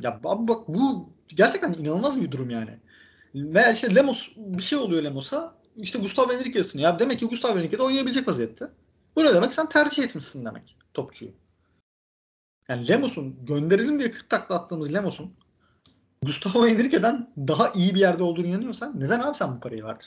[0.00, 2.70] Ya abi bak bu gerçekten inanılmaz bir durum yani.
[3.34, 6.90] Veya işte Lemos bir şey oluyor Lemos'a işte Gustavo Henrique ısınıyor.
[6.90, 8.68] Ya demek ki Gustavo Henrique de oynayabilecek vaziyette.
[9.16, 9.54] Bu ne demek?
[9.54, 11.30] Sen tercih etmişsin demek topçuyu.
[12.68, 15.32] Yani Lemos'un gönderelim diye 40 takla attığımız Lemos'un
[16.22, 20.06] Gustavo Henrique'den daha iyi bir yerde olduğunu inanıyorsan neden abi sen bu parayı verdin?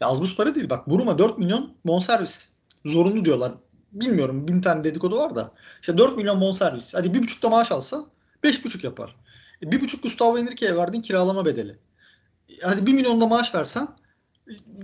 [0.00, 0.70] Ya az buz para değil.
[0.70, 2.52] Bak Buruma 4 milyon bonservis.
[2.84, 3.52] Zorunlu diyorlar.
[3.92, 5.52] Bilmiyorum bin tane dedikodu var da.
[5.80, 6.94] İşte 4 milyon bonservis.
[6.94, 8.04] Hadi 1,5 da maaş alsa
[8.44, 9.16] 5,5 yapar.
[9.62, 11.78] E, 1,5 Gustavo Henrique'ye verdiğin kiralama bedeli.
[12.48, 13.88] E, Hadi 1 milyon da maaş versen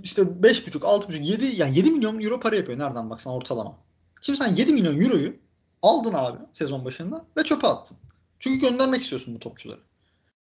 [0.03, 3.77] işte 5,5, 6,5, 7 yani 7 milyon euro para yapıyor nereden baksan ortalama.
[4.21, 5.33] Şimdi sen 7 milyon euroyu
[5.81, 7.97] aldın abi sezon başında ve çöpe attın.
[8.39, 9.79] Çünkü göndermek istiyorsun bu topçuları.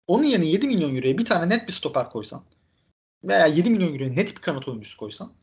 [0.08, 2.44] Onun yerine 7 milyon euroya bir tane net bir stoper koysan
[3.24, 5.34] veya 7 milyon euroya net bir kanat oyuncusu koysan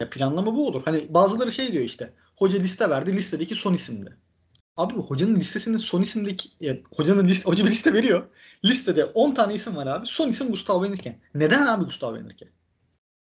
[0.00, 0.82] ya planlama bu olur.
[0.84, 4.16] Hani bazıları şey diyor işte hoca liste verdi listedeki son isimdi.
[4.76, 8.26] Abi hocanın listesinde son isimdeki ya, hocanın liste, hoca bir liste veriyor.
[8.64, 10.06] Listede 10 tane isim var abi.
[10.06, 11.18] Son isim Gustavo Henrique.
[11.34, 12.50] Neden abi Gustavo Henrique?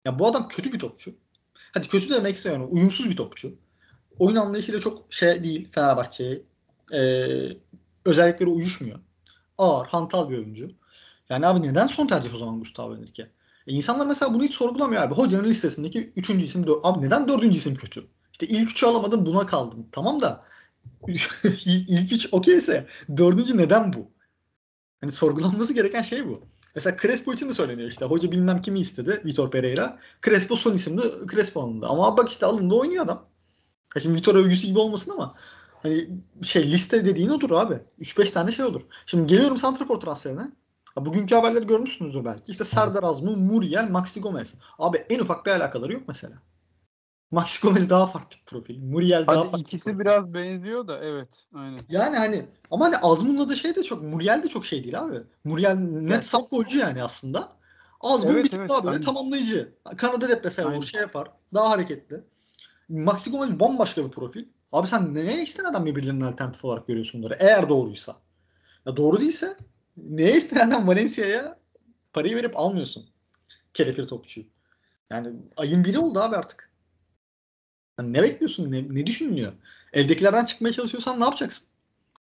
[0.04, 1.14] Ya bu adam kötü bir topçu.
[1.74, 2.68] Hadi kötü de demek istemiyorum.
[2.70, 3.54] Uyumsuz bir topçu.
[4.20, 6.42] Oyun anlayışıyla çok şey değil Fenerbahçe'ye.
[6.94, 7.48] Ee,
[8.06, 8.98] özellikleri uyuşmuyor
[9.60, 10.68] ağır, hantal bir oyuncu.
[11.28, 13.30] Yani abi neden son tercih o zaman Gustavo Henrique?
[13.66, 15.14] E insanlar mesela bunu hiç sorgulamıyor abi.
[15.14, 18.06] Hocanın listesindeki üçüncü isim dö- abi neden dördüncü isim kötü?
[18.32, 19.86] İşte ilk üçü alamadın buna kaldın.
[19.92, 20.44] Tamam da
[21.66, 24.10] ilk üç okeyse dördüncü neden bu?
[25.00, 26.42] Hani sorgulanması gereken şey bu.
[26.74, 28.04] Mesela Crespo için de söyleniyor işte.
[28.04, 29.22] Hoca bilmem kimi istedi.
[29.24, 29.98] Vitor Pereira.
[30.26, 31.02] Crespo son isimdi.
[31.32, 31.86] Crespo alındı.
[31.86, 33.29] Ama bak işte alındı oynuyor adam.
[33.96, 35.34] Ya şimdi Vitor övgüsü gibi olmasın ama
[35.82, 36.08] hani
[36.42, 37.78] şey liste dediğin odur abi.
[38.00, 38.82] 3-5 tane şey olur.
[39.06, 40.50] Şimdi geliyorum Santrafor transferine.
[40.94, 42.42] Ha, Bugünkü haberleri görmüşsünüzdür belki.
[42.52, 44.54] İşte Serdar Azmu, Muriel, Maxi Gomez.
[44.78, 46.34] Abi en ufak bir alakaları yok mesela.
[47.30, 48.78] Maxi Gomez daha farklı profil.
[48.82, 49.60] Muriel daha Hadi farklı.
[49.60, 49.98] ikisi profil.
[50.00, 51.28] biraz benziyor da evet.
[51.54, 51.80] Aynen.
[51.88, 55.20] Yani hani ama hani Azmun'la da şey de çok Muriel de çok şey değil abi.
[55.44, 56.24] Muriel net Evet.
[56.24, 57.48] saf golcü yani aslında.
[58.00, 59.02] Azmun Evet, bir tık evet, daha böyle aynen.
[59.04, 59.72] tamamlayıcı.
[59.96, 60.78] Kanada deplese Aynen.
[60.78, 61.28] vur şey yapar.
[61.54, 62.20] Daha hareketli.
[62.90, 64.44] Maxi Gomez bambaşka bir profil.
[64.72, 67.36] Abi sen neye istenen birbirlerinin alternatif olarak görüyorsun bunları?
[67.40, 68.16] Eğer doğruysa.
[68.86, 69.56] Ya doğru değilse
[69.96, 71.58] neye istenenden Valencia'ya
[72.12, 73.06] parayı verip almıyorsun.
[73.74, 74.46] Kelepir topçuyu.
[75.10, 76.70] Yani ayın biri oldu abi artık.
[77.98, 78.72] Yani ne bekliyorsun?
[78.72, 79.52] Ne, ne düşünülüyor?
[79.92, 81.68] Evdekilerden çıkmaya çalışıyorsan ne yapacaksın?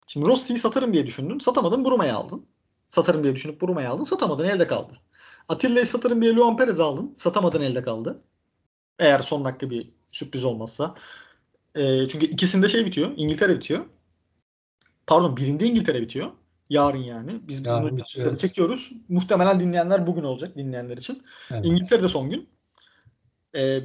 [0.06, 1.38] Şimdi Rossi'yi satarım diye düşündün.
[1.38, 2.46] Satamadın Bruma'yı aldın.
[2.88, 4.04] Satarım diye düşünüp Bruma'yı aldın.
[4.04, 5.00] Satamadın elde kaldı.
[5.48, 7.14] Atilla'yı satarım diye Luan Perez aldın.
[7.18, 8.22] Satamadın elde kaldı.
[8.98, 10.94] Eğer son dakika bir sürpriz olmazsa.
[11.76, 13.10] Ee, çünkü ikisinde şey bitiyor.
[13.16, 13.84] İngiltere bitiyor.
[15.06, 16.30] Pardon birinde İngiltere bitiyor.
[16.70, 17.40] Yarın yani.
[17.48, 18.38] Biz Yarın bunu bitiyor, evet.
[18.38, 18.92] çekiyoruz.
[19.08, 21.22] Muhtemelen dinleyenler bugün olacak dinleyenler için.
[21.50, 21.64] Evet.
[21.64, 22.48] İngiltere'de son gün.
[23.56, 23.80] Ee,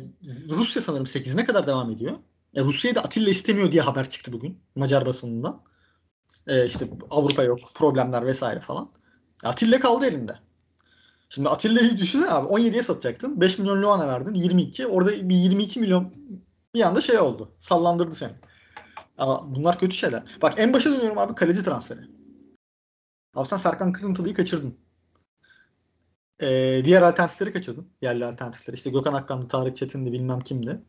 [0.49, 2.17] Rusya sanırım 8'ine kadar devam ediyor.
[2.53, 4.59] E, Rusya'yı da Atilla istemiyor diye haber çıktı bugün.
[4.75, 5.63] Macar basınından.
[6.47, 8.91] Ee, işte Avrupa yok, problemler vesaire falan.
[9.43, 10.39] Atilla kaldı elinde.
[11.33, 13.41] Şimdi Atilla'yı düşünsene abi 17'ye satacaktın.
[13.41, 14.87] 5 milyon Luan'a verdin 22.
[14.87, 16.13] Orada bir 22 milyon
[16.73, 17.51] bir anda şey oldu.
[17.59, 18.31] Sallandırdı seni.
[19.17, 20.23] Aa, bunlar kötü şeyler.
[20.41, 21.99] Bak en başa dönüyorum abi kaleci transferi.
[23.35, 24.77] Abi sen Serkan Kırıntılı'yı kaçırdın.
[26.41, 27.87] Ee, diğer alternatifleri kaçırdın.
[28.01, 28.75] Yerli alternatifleri.
[28.75, 30.81] İşte Gökhan Akkan'dı, Tarık Çetin'di bilmem kimdi.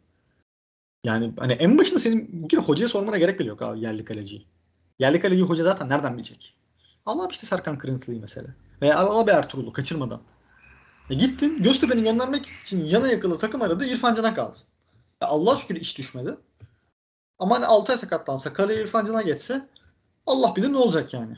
[1.04, 4.46] Yani hani en başında senin bir hocaya sormana gerek bile yok abi yerli kaleciyi.
[4.98, 6.61] Yerli kaleciyi hoca zaten nereden bilecek?
[7.06, 8.48] Allah işte Serkan Kırıntılı'yı mesela.
[8.82, 10.20] Veya al bir Ertuğrul'u kaçırmadan.
[11.10, 14.68] E gittin Göztepe'ni göndermek için yana yakılı takım aradı İrfan Can'a kalsın.
[15.22, 16.36] Ya Allah şükür iş düşmedi.
[17.38, 19.68] Ama hani Altay sakatlansa kaleye İrfan Can'a geçse
[20.26, 21.36] Allah bilir ne olacak yani.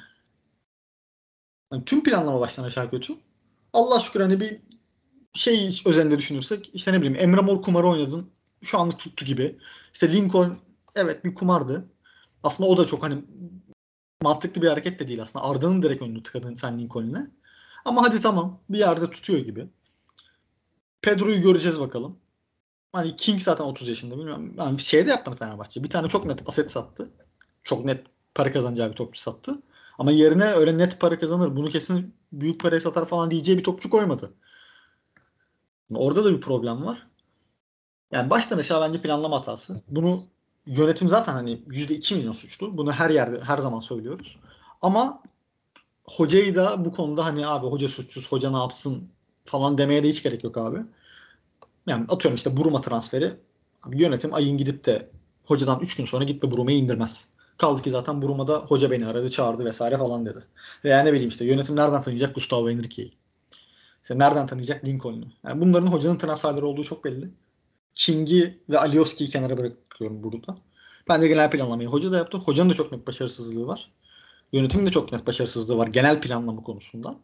[1.71, 3.15] Hani tüm planlama baştan aşağı kötü.
[3.73, 4.61] Allah şükür hani bir
[5.33, 8.31] şey özelinde düşünürsek işte ne bileyim Emre Mor kumarı oynadın.
[8.63, 9.59] Şu anlık tuttu gibi.
[9.93, 10.59] İşte Lincoln
[10.95, 11.85] evet bir kumardı.
[12.43, 13.25] Aslında o da çok hani
[14.25, 15.45] mantıklı bir hareket de değil aslında.
[15.45, 17.31] Arda'nın direkt önünü tıkadın sen Lincoln'le.
[17.85, 19.69] Ama hadi tamam bir yerde tutuyor gibi.
[21.03, 22.19] Pedro'yu göreceğiz bakalım.
[22.93, 24.55] Hani King zaten 30 yaşında bilmiyorum.
[24.59, 25.85] Yani şey de yapmadı Fenerbahçe.
[25.85, 27.11] Bir tane çok net aset sattı.
[27.63, 28.05] Çok net
[28.35, 29.63] para kazanacağı bir topçu sattı.
[29.99, 31.57] Ama yerine öyle net para kazanır.
[31.57, 34.35] Bunu kesin büyük paraya satar falan diyeceği bir topçu koymadı.
[35.95, 37.07] Orada da bir problem var.
[38.13, 39.83] Yani baştan aşağı bence planlama hatası.
[39.89, 40.25] Bunu
[40.67, 42.77] yönetim zaten hani %2 milyon suçlu.
[42.77, 44.37] Bunu her yerde her zaman söylüyoruz.
[44.83, 45.23] Ama
[46.05, 49.09] hocayı da bu konuda hani abi hoca suçsuz, hoca ne yapsın
[49.45, 50.79] falan demeye de hiç gerek yok abi.
[51.87, 53.37] Yani atıyorum işte Buruma transferi.
[53.83, 55.11] Abi yönetim ayın gidip de
[55.45, 57.29] hocadan 3 gün sonra gitme Buruma'yı indirmez.
[57.59, 60.45] Kaldı ki zaten Buruma'da hoca beni aradı, çağırdı vesaire falan dedi.
[60.85, 63.13] Veya ne bileyim işte yönetim nereden tanıyacak Gustavo Henrique'yi?
[64.03, 65.27] İşte nereden tanıyacak Lincoln'u?
[65.45, 67.31] Yani bunların hocanın transferleri olduğu çok belli.
[67.95, 70.59] King'i ve Alioski'yi kenara bırakıyorum burada.
[71.09, 72.39] Bence genel planlamayı hoca da yaptı.
[72.39, 73.91] Hocanın da çok net başarısızlığı var.
[74.53, 77.17] Yönetimin de çok net başarısızlığı var genel planlama konusunda.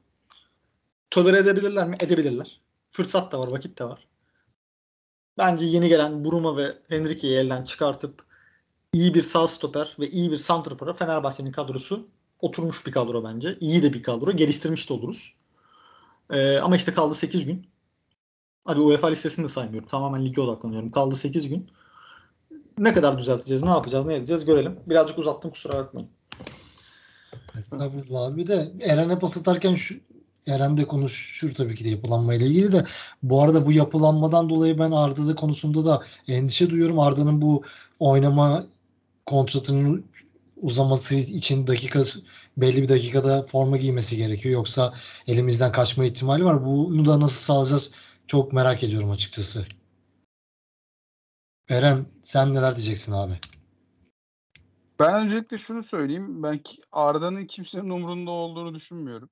[1.10, 1.96] Tolere edebilirler mi?
[2.00, 2.60] Edebilirler.
[2.90, 4.06] Fırsat da var, vakit de var.
[5.38, 8.24] Bence yeni gelen Buruma ve Henrique'yi elden çıkartıp
[8.92, 12.08] iyi bir sağ stoper ve iyi bir santrafora Fenerbahçe'nin kadrosu
[12.40, 13.56] oturmuş bir kadro bence.
[13.60, 14.32] İyi de bir kadro.
[14.32, 15.34] Geliştirmiş de oluruz.
[16.30, 17.66] Ee, ama işte kaldı 8 gün.
[18.64, 19.88] Hadi UEFA listesini de saymıyorum.
[19.88, 20.90] Tamamen lige odaklanıyorum.
[20.90, 21.70] Kaldı 8 gün.
[22.78, 24.80] Ne kadar düzelteceğiz, ne yapacağız, ne edeceğiz görelim.
[24.86, 26.08] Birazcık uzattım kusura bakmayın.
[27.58, 29.94] Estağfurullah abi de Eren'e pas atarken şu
[30.46, 32.84] Eren de konuşur tabii ki de yapılanmayla ilgili de
[33.22, 36.98] bu arada bu yapılanmadan dolayı ben Arda'da konusunda da endişe duyuyorum.
[36.98, 37.62] Arda'nın bu
[37.98, 38.64] oynama
[39.26, 40.04] kontratının
[40.62, 42.02] uzaması için dakika
[42.56, 44.54] belli bir dakikada forma giymesi gerekiyor.
[44.54, 44.94] Yoksa
[45.26, 46.64] elimizden kaçma ihtimali var.
[46.64, 47.90] Bunu da nasıl sağlayacağız
[48.30, 49.66] çok merak ediyorum açıkçası.
[51.68, 53.32] Eren sen neler diyeceksin abi?
[55.00, 56.42] Ben öncelikle şunu söyleyeyim.
[56.42, 56.60] Ben
[56.92, 59.30] Arda'nın kimsenin umurunda olduğunu düşünmüyorum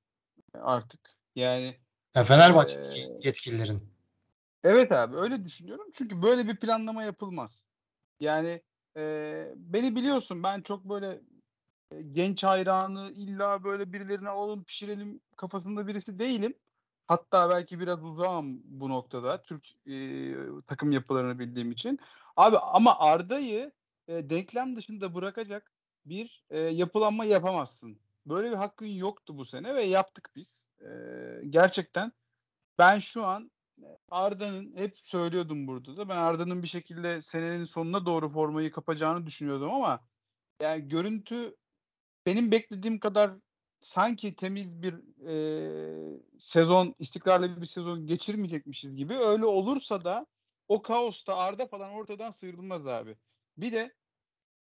[0.55, 1.01] artık.
[1.37, 1.77] Yani
[2.15, 3.83] Ya Fenerbahçe Ee, yetkililerin.
[4.65, 5.87] evet abi öyle düşünüyorum.
[5.93, 7.65] Çünkü böyle bir planlama yapılmaz.
[8.21, 8.63] Yani
[8.97, 9.03] e,
[9.57, 11.21] beni biliyorsun ben çok böyle
[12.13, 16.55] genç hayranı illa böyle birilerini alalım pişirelim kafasında birisi değilim.
[17.09, 21.99] Hatta belki biraz uzağım bu noktada Türk e, takım yapılarını bildiğim için.
[22.37, 23.73] Abi ama Arda'yı
[24.09, 25.73] e, denklem dışında bırakacak
[26.07, 27.99] bir e, yapılanma yapamazsın.
[28.27, 30.69] Böyle bir hakkın yoktu bu sene ve yaptık biz.
[30.81, 30.89] E,
[31.51, 32.13] gerçekten
[32.79, 33.51] ben şu an
[34.11, 39.71] Arda'nın hep söylüyordum burada da ben Arda'nın bir şekilde senenin sonuna doğru formayı kapacağını düşünüyordum
[39.71, 40.01] ama
[40.63, 41.57] yani görüntü
[42.27, 43.31] benim beklediğim kadar
[43.81, 44.95] sanki temiz bir
[45.26, 49.14] e, sezon, istikrarlı bir sezon geçirmeyecekmişiz gibi.
[49.14, 50.26] Öyle olursa da
[50.68, 53.16] o kaosta Arda falan ortadan sıyrılmaz abi.
[53.57, 53.95] Bir de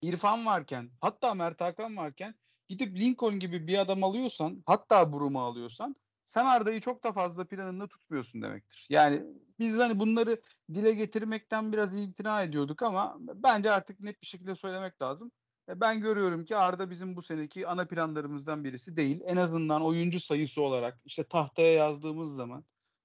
[0.02, 2.34] İrfan varken hatta Mert Hakan varken
[2.68, 5.96] gidip Lincoln gibi bir adam alıyorsan hatta Burum'u alıyorsan
[6.26, 8.86] sen Arda'yı çok da fazla planında tutmuyorsun demektir.
[8.90, 9.22] Yani
[9.58, 10.40] biz hani bunları
[10.74, 15.32] dile getirmekten biraz imtina ediyorduk ama bence artık net bir şekilde söylemek lazım.
[15.70, 19.20] E, ben görüyorum ki Arda bizim bu seneki ana planlarımızdan birisi değil.
[19.24, 22.64] En azından oyuncu sayısı olarak işte tahtaya yazdığımız zaman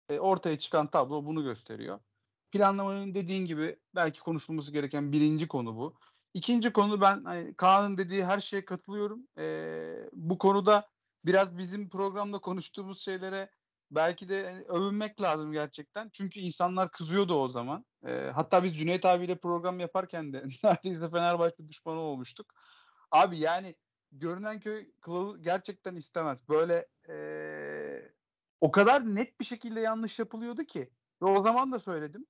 [0.10, 2.00] e, ortaya çıkan tablo bunu gösteriyor.
[2.52, 5.98] Planlamanın dediğin gibi belki konuşulması gereken birinci konu bu.
[6.34, 9.28] İkinci konu ben hani, Kaan'ın dediği her şeye katılıyorum.
[9.38, 10.90] E, bu konuda
[11.26, 13.50] biraz bizim programda konuştuğumuz şeylere
[13.92, 16.10] belki de yani, övünmek lazım gerçekten.
[16.10, 17.86] Çünkü insanlar kızıyordu o zaman.
[18.08, 22.54] E, hatta biz Cüneyt abiyle program yaparken de neredeyse Fenerbahçe düşmanı olmuştuk.
[23.12, 23.76] Abi yani
[24.12, 26.50] görünen köy kılavuz gerçekten istemez.
[26.50, 27.16] Böyle e,
[28.62, 30.90] o kadar net bir şekilde yanlış yapılıyordu ki.
[31.22, 32.26] Ve o zaman da söyledim.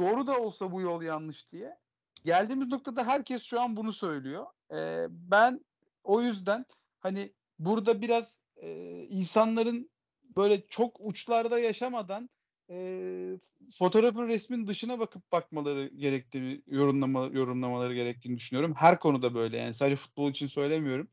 [0.00, 1.78] Doğru da olsa bu yol yanlış diye.
[2.24, 4.46] Geldiğimiz noktada herkes şu an bunu söylüyor.
[4.72, 5.64] E, ben
[6.04, 6.66] o yüzden
[7.00, 8.70] hani burada biraz e,
[9.02, 9.91] insanların
[10.36, 12.30] böyle çok uçlarda yaşamadan
[12.70, 13.38] e,
[13.78, 18.74] fotoğrafın resmin dışına bakıp bakmaları gerektiğini yorumlama, yorumlamaları gerektiğini düşünüyorum.
[18.76, 21.08] Her konuda böyle yani sadece futbol için söylemiyorum.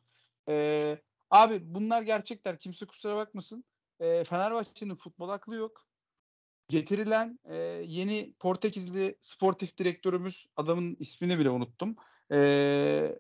[0.49, 0.97] E,
[1.30, 3.63] abi bunlar gerçekler kimse kusura bakmasın.
[3.99, 5.86] E, Fenerbahçe'nin futbol aklı yok.
[6.70, 7.55] Getirilen e,
[7.86, 11.95] yeni Portekizli sportif direktörümüz adamın ismini bile unuttum.
[12.32, 13.20] E,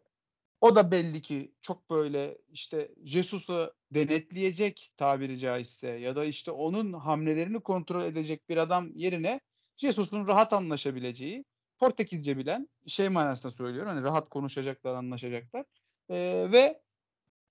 [0.61, 6.93] o da belli ki çok böyle işte Jesus'u denetleyecek tabiri caizse ya da işte onun
[6.93, 9.39] hamlelerini kontrol edecek bir adam yerine
[9.77, 11.45] Jesus'un rahat anlaşabileceği
[11.79, 13.89] Portekizce bilen şey manasında söylüyorum.
[13.89, 15.65] Hani rahat konuşacaklar, anlaşacaklar.
[16.09, 16.81] Ee, ve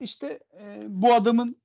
[0.01, 1.63] işte e, bu adamın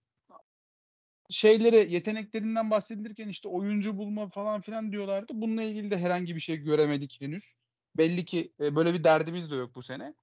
[1.30, 5.34] şeyleri, yeteneklerinden bahsedilirken işte oyuncu bulma falan filan diyorlardı.
[5.36, 7.54] Bununla ilgili de herhangi bir şey göremedik henüz.
[7.98, 10.14] Belli ki e, böyle bir derdimiz de yok bu sene.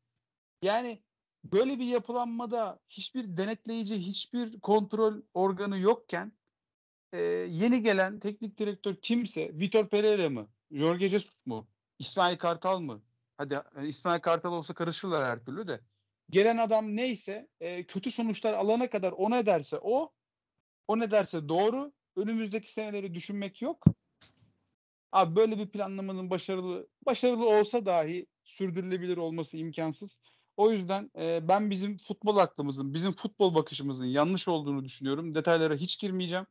[0.62, 1.02] Yani
[1.44, 6.32] böyle bir yapılanmada hiçbir denetleyici, hiçbir kontrol organı yokken
[7.12, 7.18] e,
[7.50, 11.68] yeni gelen teknik direktör kimse, Vitor Pereira mı, Jorge Jesus mu,
[11.98, 13.02] İsmail Kartal mı?
[13.36, 15.80] Hadi yani İsmail Kartal olsa karışırlar her türlü de.
[16.30, 20.12] Gelen adam neyse e, kötü sonuçlar alana kadar o ne derse o,
[20.88, 21.92] o ne derse doğru.
[22.16, 23.84] Önümüzdeki seneleri düşünmek yok.
[25.12, 30.18] Abi böyle bir planlamanın başarılı başarılı olsa dahi sürdürülebilir olması imkansız.
[30.60, 35.34] O yüzden e, ben bizim futbol aklımızın, bizim futbol bakışımızın yanlış olduğunu düşünüyorum.
[35.34, 36.46] Detaylara hiç girmeyeceğim.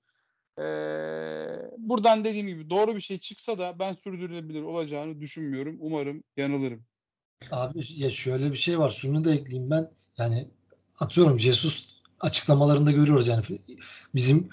[0.58, 0.64] E,
[1.78, 5.78] buradan dediğim gibi doğru bir şey çıksa da ben sürdürülebilir olacağını düşünmüyorum.
[5.80, 6.84] Umarım yanılırım.
[7.52, 8.90] Abi ya şöyle bir şey var.
[8.90, 9.92] Şunu da ekleyeyim ben.
[10.18, 10.48] Yani
[11.00, 11.86] atıyorum Jesus
[12.20, 13.44] açıklamalarında görüyoruz yani
[14.16, 14.50] bizim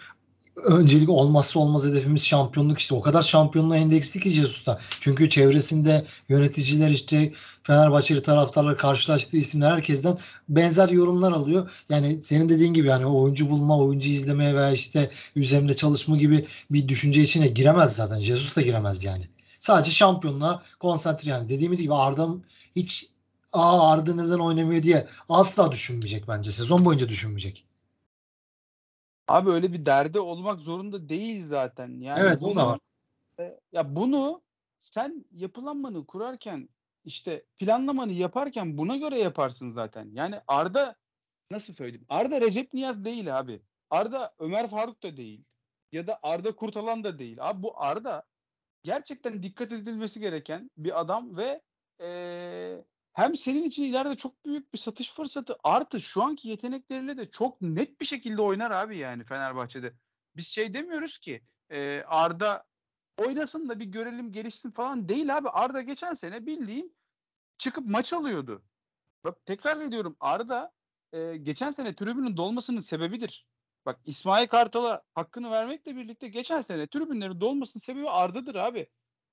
[0.64, 4.80] öncelik olmazsa olmaz hedefimiz şampiyonluk işte o kadar şampiyonluğa endeksli ki Jesus'ta.
[5.00, 7.32] Çünkü çevresinde yöneticiler işte
[7.62, 11.70] Fenerbahçeli taraftarlar karşılaştığı isimler herkesten benzer yorumlar alıyor.
[11.88, 16.88] Yani senin dediğin gibi yani oyuncu bulma, oyuncu izlemeye veya işte üzerinde çalışma gibi bir
[16.88, 18.20] düşünce içine giremez zaten.
[18.20, 19.28] Jesus da giremez yani.
[19.60, 21.48] Sadece şampiyonluğa konsantre yani.
[21.48, 22.28] Dediğimiz gibi Arda
[22.76, 23.06] hiç
[23.52, 26.50] aa Arda neden oynamıyor diye asla düşünmeyecek bence.
[26.50, 27.64] Sezon boyunca düşünmeyecek.
[29.28, 32.00] Abi öyle bir derde olmak zorunda değil zaten.
[32.00, 32.80] Yani evet bunu, o da var.
[33.40, 34.42] E, ya bunu
[34.78, 36.68] sen yapılanmanı kurarken
[37.04, 40.08] işte planlamanı yaparken buna göre yaparsın zaten.
[40.12, 40.96] Yani Arda
[41.50, 42.06] nasıl söyleyeyim?
[42.08, 43.62] Arda Recep Niyaz değil abi.
[43.90, 45.44] Arda Ömer Faruk da değil.
[45.92, 47.36] Ya da Arda Kurtalan da değil.
[47.40, 48.22] Abi bu Arda
[48.82, 51.62] gerçekten dikkat edilmesi gereken bir adam ve
[52.00, 52.84] ee,
[53.16, 57.62] hem senin için ileride çok büyük bir satış fırsatı artı şu anki yetenekleriyle de çok
[57.62, 59.92] net bir şekilde oynar abi yani Fenerbahçe'de.
[60.36, 62.64] Biz şey demiyoruz ki e, Arda
[63.18, 65.48] oynasın da bir görelim gelişsin falan değil abi.
[65.48, 66.96] Arda geçen sene bildiğin
[67.58, 68.62] çıkıp maç alıyordu.
[69.24, 70.72] Bak tekrar ediyorum Arda
[71.12, 73.46] e, geçen sene tribünün dolmasının sebebidir.
[73.86, 78.88] Bak İsmail Kartal'a hakkını vermekle birlikte geçen sene tribünlerin dolmasının sebebi Arda'dır abi.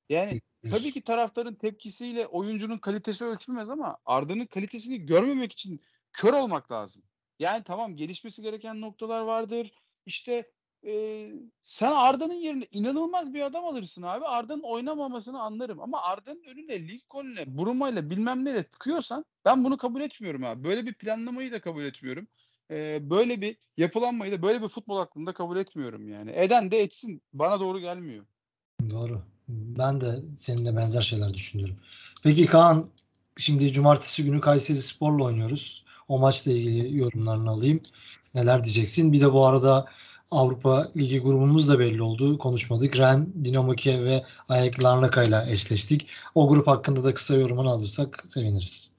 [0.10, 5.82] Yani tabii ki taraftarın tepkisiyle oyuncunun kalitesi ölçülmez ama Arda'nın kalitesini görmemek için
[6.14, 7.01] kör olmak lazım.
[7.39, 9.72] Yani tamam gelişmesi gereken noktalar vardır.
[10.06, 10.51] İşte
[10.86, 11.32] e,
[11.64, 14.26] sen Arda'nın yerine inanılmaz bir adam alırsın abi.
[14.26, 15.80] Arda'nın oynamamasını anlarım.
[15.80, 20.64] Ama Arda'nın önüne Lincoln'le, Bruma'yla bilmem neyle tıkıyorsan ben bunu kabul etmiyorum abi.
[20.64, 22.28] Böyle bir planlamayı da kabul etmiyorum.
[22.72, 26.32] E, böyle bir yapılanmayı da böyle bir futbol aklında kabul etmiyorum yani.
[26.32, 27.22] Eden de etsin.
[27.34, 28.26] Bana doğru gelmiyor.
[28.89, 29.33] Doğru.
[29.50, 31.76] Ben de seninle benzer şeyler düşünüyorum.
[32.24, 32.89] Peki Kaan
[33.38, 35.84] şimdi cumartesi günü Kayseri Spor'la oynuyoruz.
[36.08, 37.82] O maçla ilgili yorumlarını alayım.
[38.36, 39.14] Neler diyeceksin?
[39.14, 39.86] Bir de bu arada
[40.32, 42.38] Avrupa Ligi grubumuz da belli oldu.
[42.38, 42.98] Konuşmadık.
[42.98, 46.08] Ren, Dinamo Kiev ve Ayak Larnaka ile eşleştik.
[46.36, 48.89] O grup hakkında da kısa yorumunu alırsak seviniriz.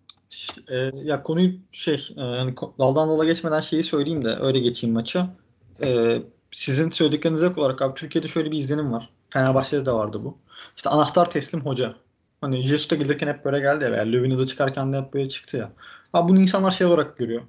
[0.69, 5.37] E, ya konuyu şey e, yani daldan dala geçmeden şeyi söyleyeyim de öyle geçeyim maça.
[5.85, 6.19] E,
[6.51, 9.11] sizin söylediklerinize olarak abi Türkiye'de şöyle bir izlenim var.
[9.35, 10.39] Fenerbahçe'de de vardı bu.
[10.77, 11.95] İşte anahtar teslim hoca.
[12.41, 15.57] Hani Jesus'ta gelirken hep böyle geldi ya veya Löw'ün de çıkarken de hep böyle çıktı
[15.57, 15.73] ya.
[16.13, 17.43] Abi bunu insanlar şey olarak görüyor.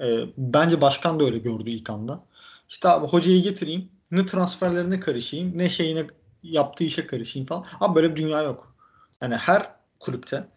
[0.00, 2.24] E, bence başkan da öyle gördü ilk anda.
[2.68, 3.88] İşte abi hocayı getireyim.
[4.10, 5.58] Ne transferlerine karışayım.
[5.58, 6.06] Ne şeyine
[6.42, 7.64] yaptığı işe karışayım falan.
[7.80, 8.76] Abi böyle bir dünya yok.
[9.22, 9.70] Yani her
[10.00, 10.48] kulüpte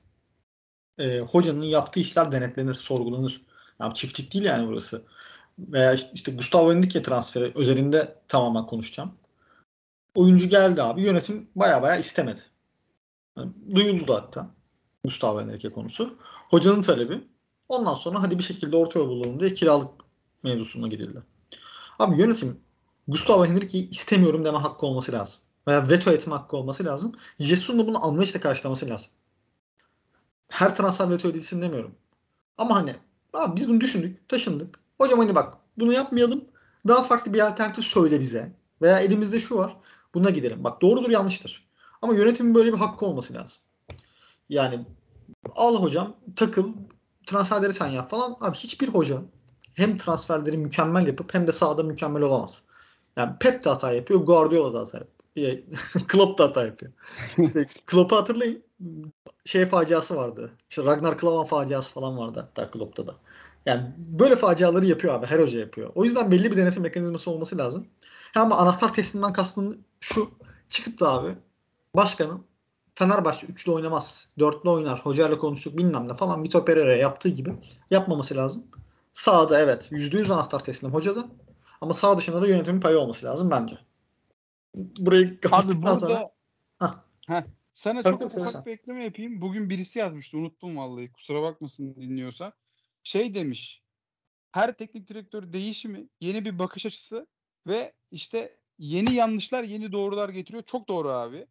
[1.00, 3.42] e, hocanın yaptığı işler denetlenir, sorgulanır.
[3.80, 5.06] Yani çiftlik değil yani burası.
[5.60, 9.14] Veya işte, işte Gustavo Henrique transferi özelinde tamamen konuşacağım.
[10.16, 11.01] Oyuncu geldi abi.
[11.01, 12.41] Yönetim baya baya istemedi.
[13.38, 14.49] Yani duyuldu da hatta.
[15.03, 16.18] Gustavo Henrique konusu.
[16.49, 17.28] Hocanın talebi.
[17.70, 19.89] Ondan sonra hadi bir şekilde orta yol bulalım diye kiralık
[20.43, 21.24] mevzusuna gidildi.
[21.99, 22.59] Abi yönetim
[23.07, 25.41] Gustavo Henrique'yi istemiyorum deme hakkı olması lazım.
[25.68, 27.16] Veya veto etme hakkı olması lazım.
[27.39, 29.12] Jesus'un da bunu anlayışla karşılaması lazım.
[30.49, 31.95] Her transfer veto edilsin demiyorum.
[32.57, 32.95] Ama hani
[33.34, 34.80] abi biz bunu düşündük, taşındık.
[35.01, 36.45] Hocam hani bak bunu yapmayalım.
[36.88, 38.51] Daha farklı bir alternatif söyle bize.
[38.82, 39.78] Veya elimizde şu var.
[40.14, 40.64] Buna gidelim.
[40.64, 41.68] Bak doğrudur yanlıştır.
[42.01, 43.62] Ama yönetimin böyle bir hakkı olması lazım.
[44.49, 44.86] Yani
[45.55, 46.74] al hocam takıl
[47.26, 48.38] transferleri sen yap falan.
[48.41, 49.22] Abi hiçbir hoca
[49.74, 52.62] hem transferleri mükemmel yapıp hem de sahada mükemmel olamaz.
[53.18, 55.57] Yani Pep de hata yapıyor, Guardiola da hata yapıyor.
[56.07, 56.91] Klopp da hata yapıyor.
[57.38, 58.64] İşte Klopp'u hatırlayın.
[59.45, 60.51] Şey faciası vardı.
[60.70, 63.16] İşte Ragnar Klavan faciası falan vardı hatta Klopp'ta da.
[63.66, 65.26] Yani böyle faciaları yapıyor abi.
[65.26, 65.91] Her hoca yapıyor.
[65.95, 67.88] O yüzden belli bir denetim mekanizması olması lazım.
[68.36, 70.32] Ama anahtar testinden kastım şu.
[70.70, 71.36] Çıkıp da abi
[71.95, 72.45] başkanın
[72.95, 74.30] Fenerbahçe üçlü oynamaz.
[74.39, 74.99] Dörtlü oynar.
[74.99, 76.43] Hocayla konuştuk bilmem ne falan.
[76.43, 77.54] Vitor Pereira yaptığı gibi
[77.91, 78.64] yapmaması lazım.
[79.14, 81.30] Sağda evet %100 anahtar teslim hocada.
[81.82, 83.78] Ama sağ dışında da yönetimin payı olması lazım bence.
[84.76, 86.32] Burayı kapattıktan burada, sonra...
[86.80, 86.93] Heh.
[87.28, 87.43] Heh,
[87.74, 89.41] sana çok ufak bir ekleme yapayım.
[89.41, 90.38] Bugün birisi yazmıştı.
[90.38, 91.12] Unuttum vallahi.
[91.12, 92.54] Kusura bakmasın dinliyorsa.
[93.04, 93.82] Şey demiş.
[94.52, 97.28] Her teknik direktör değişimi yeni bir bakış açısı
[97.68, 100.64] ve işte yeni yanlışlar yeni doğrular getiriyor.
[100.64, 101.48] Çok doğru abi.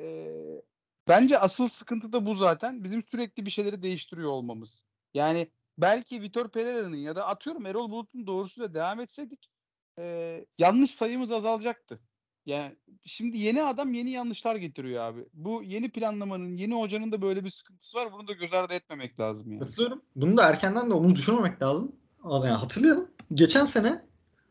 [0.00, 0.62] Ee,
[1.08, 2.84] bence asıl sıkıntı da bu zaten.
[2.84, 4.84] Bizim sürekli bir şeyleri değiştiriyor olmamız.
[5.14, 9.50] Yani belki Vitor Pereira'nın ya da atıyorum Erol Bulut'un doğrusuyla devam etseydik
[9.98, 12.00] e, yanlış sayımız azalacaktı.
[12.46, 15.26] Yani şimdi yeni adam yeni yanlışlar getiriyor abi.
[15.34, 18.12] Bu yeni planlamanın, yeni hocanın da böyle bir sıkıntısı var.
[18.12, 19.60] Bunu da göz ardı etmemek lazım yani.
[19.60, 20.02] Hatırlıyorum.
[20.16, 21.96] Bunu da erkenden de omuz düşürmemek lazım.
[22.24, 23.10] Yani hatırlayalım.
[23.34, 24.07] Geçen sene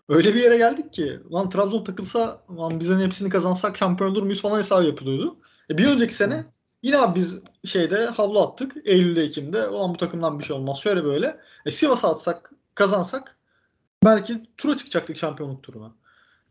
[0.09, 4.41] öyle bir yere geldik ki lan Trabzon takılsa lan bizden hepsini kazansak şampiyon olur muyuz
[4.41, 5.37] falan hesabı yapılıyordu.
[5.69, 6.45] E bir önceki sene
[6.83, 8.73] Yine abi biz şeyde havlu attık.
[8.85, 9.67] Eylül'de Ekim'de.
[9.67, 10.77] Olan bu takımdan bir şey olmaz.
[10.77, 11.39] Şöyle böyle.
[11.65, 13.37] E, Sivas'a atsak kazansak
[14.05, 15.95] belki tura çıkacaktık şampiyonluk turuna.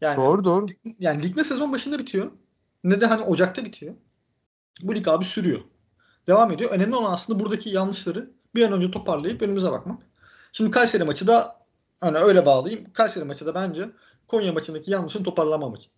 [0.01, 0.67] Yani, doğru doğru.
[1.01, 2.31] Yani lig ne sezon başında bitiyor.
[2.85, 3.95] Ne de hani Ocak'ta bitiyor.
[4.83, 5.61] Bu lig abi sürüyor.
[6.27, 6.71] Devam ediyor.
[6.71, 10.03] Önemli olan aslında buradaki yanlışları bir an önce toparlayıp önümüze bakmak.
[10.53, 11.66] Şimdi Kayseri maçı da
[12.01, 12.93] hani öyle bağlayayım.
[12.93, 13.91] Kayseri maçı da bence
[14.29, 15.91] Konya maçındaki yanlışın toparlanma maçı.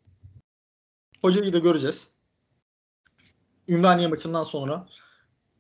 [1.23, 2.09] Hocayı da göreceğiz.
[3.69, 4.87] Ümraniye maçından sonra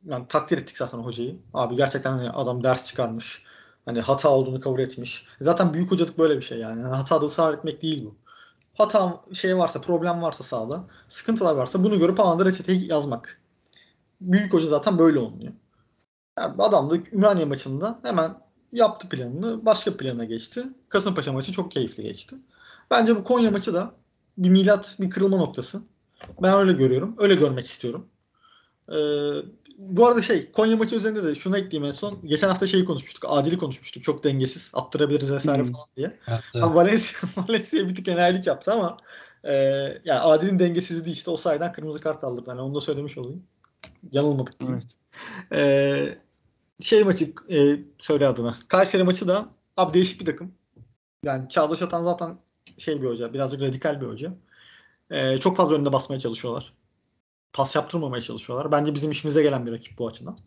[0.04, 1.38] yani takdir ettik zaten hocayı.
[1.54, 3.42] Abi gerçekten hani adam ders çıkarmış.
[3.84, 5.26] Hani hata olduğunu kabul etmiş.
[5.40, 6.82] Zaten büyük hocalık böyle bir şey yani.
[6.82, 8.16] yani hatada ısrar etmek değil bu.
[8.74, 13.40] Hata şey varsa, problem varsa sağda, sıkıntılar varsa bunu görüp anında reçeteyi yazmak.
[14.20, 15.52] Büyük hoca zaten böyle olmuyor.
[16.38, 20.64] Yani adam da Ümraniye maçında hemen yaptı planını, başka plana geçti.
[20.88, 22.36] Kasımpaşa maçı çok keyifli geçti.
[22.90, 23.94] Bence bu Konya maçı da
[24.38, 25.82] bir milat, bir kırılma noktası.
[26.42, 27.14] Ben öyle görüyorum.
[27.18, 28.06] Öyle görmek istiyorum.
[28.88, 28.94] Ee,
[29.78, 32.18] bu arada şey Konya maçı üzerinde de şunu ekleyeyim en son.
[32.24, 33.24] Geçen hafta şeyi konuşmuştuk.
[33.28, 34.02] Adil'i konuşmuştuk.
[34.02, 34.72] Çok dengesiz.
[34.74, 35.72] Attırabiliriz vesaire hmm.
[35.72, 36.18] falan diye.
[36.28, 36.64] Evet, evet.
[36.64, 38.96] Valencia, Valencia bir tık enayilik yaptı ama
[39.44, 39.54] e,
[40.04, 42.50] yani Adil'in dengesizliği işte o sayeden kırmızı kart aldırdı.
[42.50, 43.42] Yani onu da söylemiş olayım.
[44.12, 44.72] Yanılmadık değil.
[44.72, 44.84] Evet.
[45.52, 46.18] Ee,
[46.80, 48.56] şey maçı e, söyle adına.
[48.68, 50.54] Kayseri maçı da abi değişik bir takım.
[51.24, 52.38] Yani Çağdaş Atan zaten
[52.78, 53.32] şey bir hoca.
[53.32, 54.34] Birazcık radikal bir hoca.
[55.10, 56.74] Ee, çok fazla önünde basmaya çalışıyorlar.
[57.52, 58.72] Pas yaptırmamaya çalışıyorlar.
[58.72, 60.38] Bence bizim işimize gelen bir rakip bu açıdan.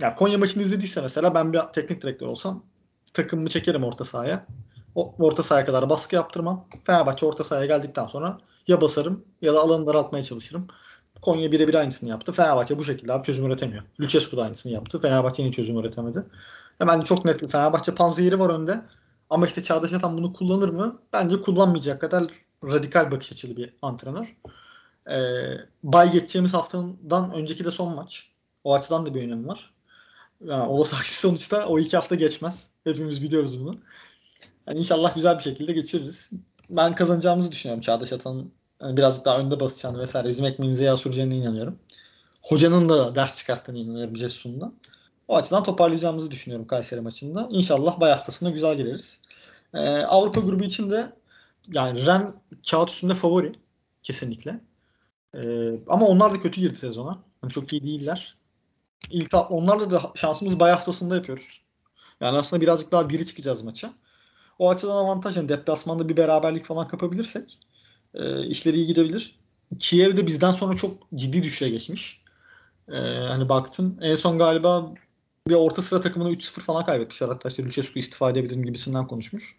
[0.00, 2.64] Ya Konya maçını izlediyse mesela ben bir teknik direktör olsam
[3.12, 4.46] takımımı çekerim orta sahaya.
[4.94, 6.68] O, orta sahaya kadar baskı yaptırmam.
[6.84, 10.68] Fenerbahçe orta sahaya geldikten sonra ya basarım ya da alanı daraltmaya çalışırım.
[11.22, 12.32] Konya birebir aynısını yaptı.
[12.32, 13.82] Fenerbahçe bu şekilde abi çözüm üretemiyor.
[14.00, 15.00] Lucescu da aynısını yaptı.
[15.00, 16.24] Fenerbahçe'nin çözüm üretemedi.
[16.78, 18.80] Hemen çok net bir Fenerbahçe panzehiri var önde.
[19.30, 21.00] Ama işte Çağdaş Atan bunu kullanır mı?
[21.12, 22.24] Bence kullanmayacak kadar
[22.64, 24.36] radikal bakış açılı bir antrenör.
[25.10, 28.30] Ee, bay geçeceğimiz haftadan önceki de son maç.
[28.64, 29.74] O açıdan da bir önemi var.
[30.44, 32.70] Yani olası aksi sonuçta o iki hafta geçmez.
[32.84, 33.78] Hepimiz biliyoruz bunu.
[34.66, 36.30] Yani inşallah güzel bir şekilde geçiririz.
[36.70, 38.52] Ben kazanacağımızı düşünüyorum Çağdaş Atan'ın
[38.82, 41.78] yani birazcık daha önde basacağını vesaire bizim ekmeğimize yağ süreceğine inanıyorum.
[42.42, 44.74] Hocanın da ders çıkarttığını inanıyorum Jesus'un
[45.28, 47.48] O açıdan toparlayacağımızı düşünüyorum Kayseri maçında.
[47.50, 49.22] İnşallah bay haftasında güzel gireriz.
[49.74, 51.12] Ee, Avrupa grubu için de
[51.68, 52.34] yani Ren
[52.70, 53.52] kağıt üstünde favori
[54.02, 54.60] kesinlikle.
[55.34, 57.18] Ee, ama onlar da kötü girdi sezona.
[57.42, 58.36] Yani çok iyi değiller.
[59.10, 61.60] İlk onlarla da şansımız bay haftasında yapıyoruz.
[62.20, 63.92] Yani aslında birazcık daha diri çıkacağız maça.
[64.58, 65.36] O açıdan avantaj.
[65.36, 67.58] Yani deplasmanda bir beraberlik falan kapabilirsek
[68.14, 69.38] e, işleri iyi gidebilir.
[69.78, 72.22] Kiev de bizden sonra çok ciddi düşüşe geçmiş.
[72.88, 72.98] E,
[73.28, 74.94] hani baktım en son galiba
[75.48, 77.28] bir orta sıra takımına 3-0 falan kaybetmişler.
[77.28, 79.56] Hatta işte Lucescu istifa edebilirim gibisinden konuşmuş.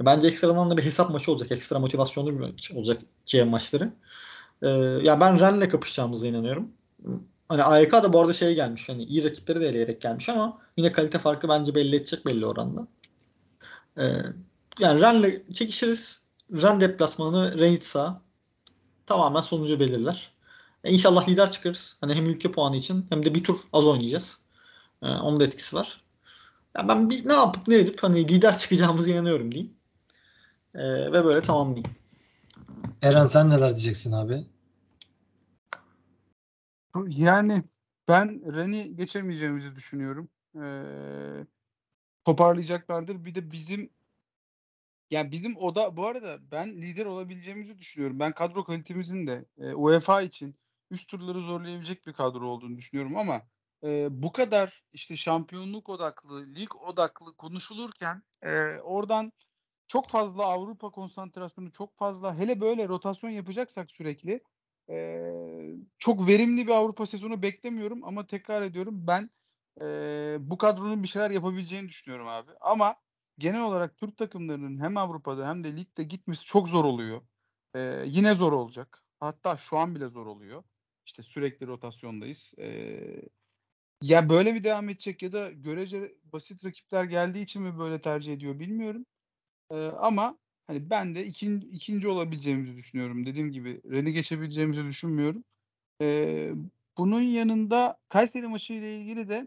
[0.00, 1.52] Bence ekstradan da bir hesap maçı olacak.
[1.52, 3.92] Ekstra motivasyonlu bir maç olacak Kiev maçları.
[4.62, 4.68] Ee,
[5.02, 6.68] ya ben Rennes'le kapışacağımıza inanıyorum.
[7.48, 8.88] Hani AYK da bu arada şey gelmiş.
[8.88, 12.86] Hani iyi rakipleri de eleyerek gelmiş ama yine kalite farkı bence belli edecek belli oranda.
[13.98, 14.02] Ee,
[14.78, 16.21] yani Rennes'le çekişiriz.
[16.52, 18.22] Ren deplasmanı Renitsa
[19.06, 20.32] tamamen sonucu belirler.
[20.84, 21.96] E inşallah lider çıkarız.
[22.00, 24.38] Hani hem ülke puanı için hem de bir tur az oynayacağız.
[25.02, 26.00] Ee, onun da etkisi var.
[26.76, 29.74] Ya ben bir, ne yapıp ne edip hani lider çıkacağımıza inanıyorum diyeyim.
[30.74, 31.90] Ee, ve böyle tamamlayayım.
[33.02, 34.44] Eren sen neler diyeceksin abi?
[37.06, 37.64] Yani
[38.08, 40.28] ben Ren'i geçemeyeceğimizi düşünüyorum.
[40.56, 41.46] Ee,
[42.24, 43.24] toparlayacaklardır.
[43.24, 43.90] Bir de bizim
[45.12, 48.20] yani bizim oda bu arada ben lider olabileceğimizi düşünüyorum.
[48.20, 50.56] Ben kadro kalitemizin de e, UEFA için
[50.90, 53.42] üst turları zorlayabilecek bir kadro olduğunu düşünüyorum ama
[53.84, 59.32] e, bu kadar işte şampiyonluk odaklı, lig odaklı konuşulurken e, oradan
[59.88, 64.40] çok fazla Avrupa konsantrasyonu, çok fazla hele böyle rotasyon yapacaksak sürekli
[64.90, 65.22] e,
[65.98, 69.30] çok verimli bir Avrupa sezonu beklemiyorum ama tekrar ediyorum ben
[69.80, 69.84] e,
[70.40, 72.50] bu kadronun bir şeyler yapabileceğini düşünüyorum abi.
[72.60, 72.96] Ama
[73.38, 77.22] genel olarak Türk takımlarının hem Avrupa'da hem de ligde gitmesi çok zor oluyor.
[77.74, 79.02] E, yine zor olacak.
[79.20, 80.64] Hatta şu an bile zor oluyor.
[81.06, 82.54] İşte sürekli rotasyondayız.
[82.58, 82.98] E,
[84.02, 88.32] ya böyle mi devam edecek ya da görece basit rakipler geldiği için mi böyle tercih
[88.32, 89.06] ediyor bilmiyorum.
[89.70, 93.26] Ee, ama hani ben de ikinci, ikinci olabileceğimizi düşünüyorum.
[93.26, 95.44] Dediğim gibi Ren'i geçebileceğimizi düşünmüyorum.
[96.02, 96.52] Ee,
[96.98, 99.46] bunun yanında Kayseri maçı ile ilgili de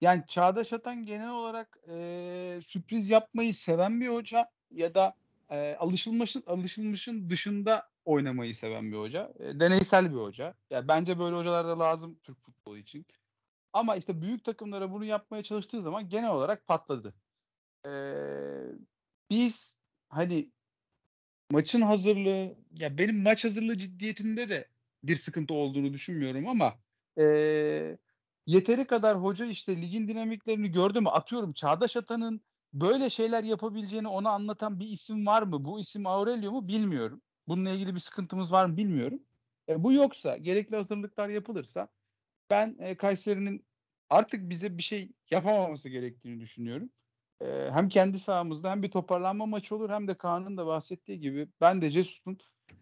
[0.00, 5.14] yani Çağdaş Atan genel olarak e, sürpriz yapmayı seven bir hoca ya da
[5.50, 9.32] e, alışılmışın alışılmışın dışında oynamayı seven bir hoca.
[9.38, 10.54] E, deneysel bir hoca.
[10.70, 13.06] Yani bence böyle hocalar da lazım Türk futbolu için.
[13.72, 17.14] Ama işte büyük takımlara bunu yapmaya çalıştığı zaman genel olarak patladı.
[17.86, 17.90] Ee,
[19.30, 19.74] biz
[20.08, 20.50] hani
[21.50, 24.68] maçın hazırlığı ya benim maç hazırlığı ciddiyetinde de
[25.02, 26.74] bir sıkıntı olduğunu düşünmüyorum ama
[27.18, 27.98] e,
[28.46, 31.08] yeteri kadar hoca işte ligin dinamiklerini gördü mü?
[31.08, 32.40] Atıyorum Çağdaş Atan'ın
[32.72, 35.64] böyle şeyler yapabileceğini ona anlatan bir isim var mı?
[35.64, 36.68] Bu isim Aurelio mu?
[36.68, 37.22] Bilmiyorum.
[37.48, 38.76] Bununla ilgili bir sıkıntımız var mı?
[38.76, 39.20] Bilmiyorum.
[39.68, 41.88] E, bu yoksa, gerekli hazırlıklar yapılırsa
[42.50, 43.66] ben e, Kayseri'nin
[44.10, 46.90] artık bize bir şey yapamaması gerektiğini düşünüyorum.
[47.40, 51.48] E, hem kendi sahamızda hem bir toparlanma maçı olur hem de Kaan'ın da bahsettiği gibi
[51.60, 52.38] ben de Jesus'un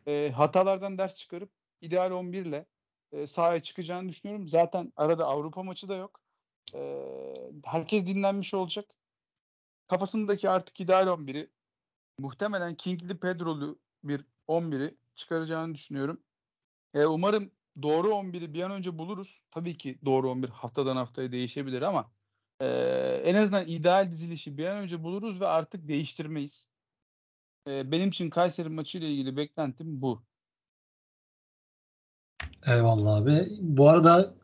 [0.06, 1.50] e, hatalardan ders çıkarıp
[1.80, 2.66] ideal 11 ile
[3.14, 4.48] e, sahaya çıkacağını düşünüyorum.
[4.48, 6.20] Zaten arada Avrupa maçı da yok.
[6.74, 7.04] E,
[7.64, 8.86] herkes dinlenmiş olacak.
[9.88, 11.50] Kafasındaki artık ideal 11'i
[12.18, 16.22] muhtemelen King'li Pedro'lu bir 11'i çıkaracağını düşünüyorum.
[16.94, 17.50] E, umarım
[17.82, 19.40] doğru 11'i bir an önce buluruz.
[19.50, 22.12] Tabii ki doğru 11 haftadan haftaya değişebilir ama
[22.60, 22.66] e,
[23.24, 26.66] en azından ideal dizilişi bir an önce buluruz ve artık değiştirmeyiz.
[27.66, 30.24] Benim için Kayseri maçı ile ilgili beklentim bu.
[32.66, 33.46] Eyvallah abi.
[33.60, 34.34] Bu arada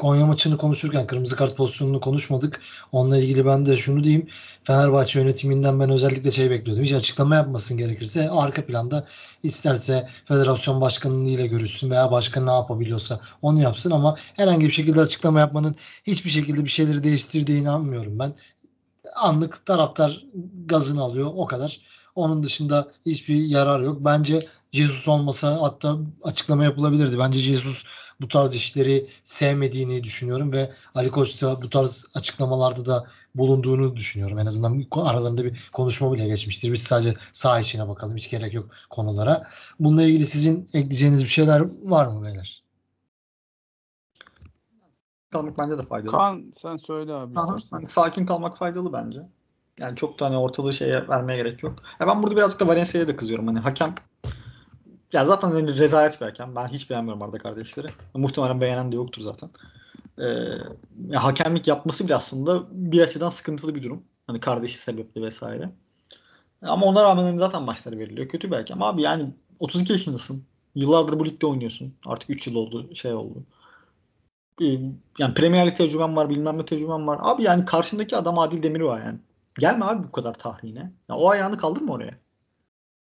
[0.00, 2.60] Konya maçını konuşurken kırmızı kart pozisyonunu konuşmadık.
[2.92, 4.28] Onunla ilgili ben de şunu diyeyim.
[4.64, 6.84] Fenerbahçe yönetiminden ben özellikle şey bekliyordum.
[6.84, 9.06] Hiç açıklama yapmasın gerekirse arka planda
[9.42, 15.00] isterse federasyon başkanının ile görüşsün veya başkan ne yapabiliyorsa onu yapsın ama herhangi bir şekilde
[15.00, 18.34] açıklama yapmanın hiçbir şekilde bir şeyleri değiştirdiğini inanmıyorum ben.
[19.16, 20.24] Anlık taraftar
[20.66, 21.80] gazını alıyor o kadar.
[22.14, 23.96] Onun dışında hiçbir yarar yok.
[24.00, 27.18] Bence Jesus olmasa hatta açıklama yapılabilirdi.
[27.18, 27.84] Bence Jesus
[28.20, 34.38] bu tarz işleri sevmediğini düşünüyorum ve Ali Koç da bu tarz açıklamalarda da bulunduğunu düşünüyorum.
[34.38, 36.72] En azından aralarında bir konuşma bile geçmiştir.
[36.72, 38.16] Biz sadece saha içine bakalım.
[38.16, 39.46] Hiç gerek yok konulara.
[39.80, 42.62] Bununla ilgili sizin ekleyeceğiniz bir şeyler var mı beyler?
[45.30, 46.10] Kalmak bence de faydalı.
[46.10, 47.38] Kaan sen söyle abi.
[47.38, 49.20] Aha, hani sakin kalmak faydalı bence.
[49.78, 51.82] Yani çok da hani ortalığı şeye vermeye gerek yok.
[52.00, 53.46] Ya ben burada birazcık da Valencia'ya da kızıyorum.
[53.46, 53.94] Hani hakem
[55.12, 56.56] ya zaten hani rezalet bir hakem.
[56.56, 57.86] Ben hiç beğenmiyorum Arda kardeşleri.
[58.14, 59.50] Muhtemelen beğenen de yoktur zaten.
[60.18, 60.24] Ee,
[61.08, 64.02] ya hakemlik yapması bile aslında bir açıdan sıkıntılı bir durum.
[64.26, 65.70] Hani kardeşi sebepli vesaire.
[66.62, 68.28] Ama ona rağmen hani zaten maçları veriliyor.
[68.28, 68.82] Kötü bir hakem.
[68.82, 70.44] Abi yani 32 yaşındasın.
[70.74, 71.94] Yıllardır bu ligde oynuyorsun.
[72.06, 73.44] Artık 3 yıl oldu şey oldu.
[74.62, 74.64] Ee,
[75.18, 77.18] yani Premier Lig tecrüben var, bilmem ne tecrüben var.
[77.22, 79.18] Abi yani karşındaki adam Adil Demir var yani.
[79.58, 80.92] Gelme abi bu kadar tahrine.
[81.08, 82.14] Ya o ayağını kaldırma oraya.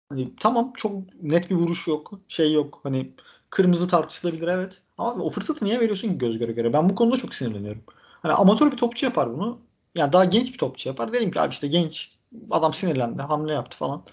[0.10, 2.12] Hani tamam çok net bir vuruş yok.
[2.28, 2.80] Şey yok.
[2.84, 3.14] Hani
[3.49, 4.82] kırmızı tartışılabilir evet.
[4.97, 6.74] Ama o fırsatı niye veriyorsun ki göz göre göre?
[6.74, 7.84] Ben bu konuda çok sinirleniyorum.
[8.22, 9.60] Hani amatör bir topçu yapar bunu.
[9.95, 11.14] Yani daha genç bir topçu yapar.
[11.14, 12.18] Derim ki abi işte genç
[12.51, 14.03] adam sinirlendi, hamle yaptı falan.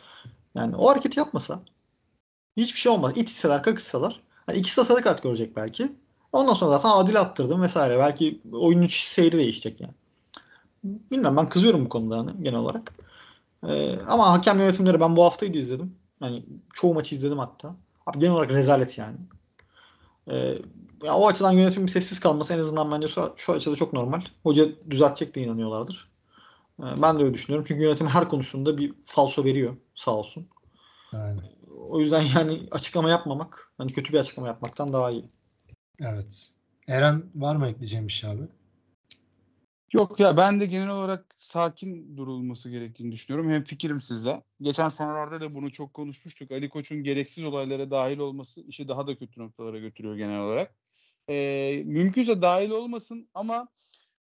[0.55, 1.61] Yani o hareketi yapmasa
[2.57, 3.13] hiçbir şey olmaz.
[3.17, 4.21] İtişseler, kakışsalar.
[4.47, 5.93] Hani ikisi de sarı kart görecek belki.
[6.33, 7.99] Ondan sonra zaten adil attırdım vesaire.
[7.99, 9.93] Belki oyunun seyri değişecek yani.
[10.85, 12.93] Bilmem ben kızıyorum bu konuda hani genel olarak.
[13.69, 15.97] Ee, ama hakem yönetimleri ben bu haftayı da izledim.
[16.23, 17.77] Yani çoğu maçı izledim hatta.
[18.07, 19.17] Abi genel olarak rezalet yani.
[20.31, 20.59] Ee,
[21.05, 24.23] ya o açıdan yönetimin sessiz kalması en azından bence şu, şu açıda çok normal.
[24.43, 26.11] Hoca düzeltecek de inanıyorlardır.
[26.81, 27.65] Ee, ben de öyle düşünüyorum.
[27.69, 30.47] Çünkü yönetim her konusunda bir falso veriyor sağ olsun.
[31.13, 31.41] Yani,
[31.89, 35.25] O yüzden yani açıklama yapmamak, hani kötü bir açıklama yapmaktan daha iyi.
[36.01, 36.49] evet.
[36.89, 38.43] Eren var mı ekleyeceğim bir şey abi?
[39.95, 43.51] Yok ya ben de genel olarak sakin durulması gerektiğini düşünüyorum.
[43.51, 44.43] Hem fikrim sizle.
[44.61, 46.51] Geçen senelerde de bunu çok konuşmuştuk.
[46.51, 50.75] Ali Koç'un gereksiz olaylara dahil olması işi daha da kötü noktalara götürüyor genel olarak.
[51.29, 53.69] Ee, mümkünse dahil olmasın ama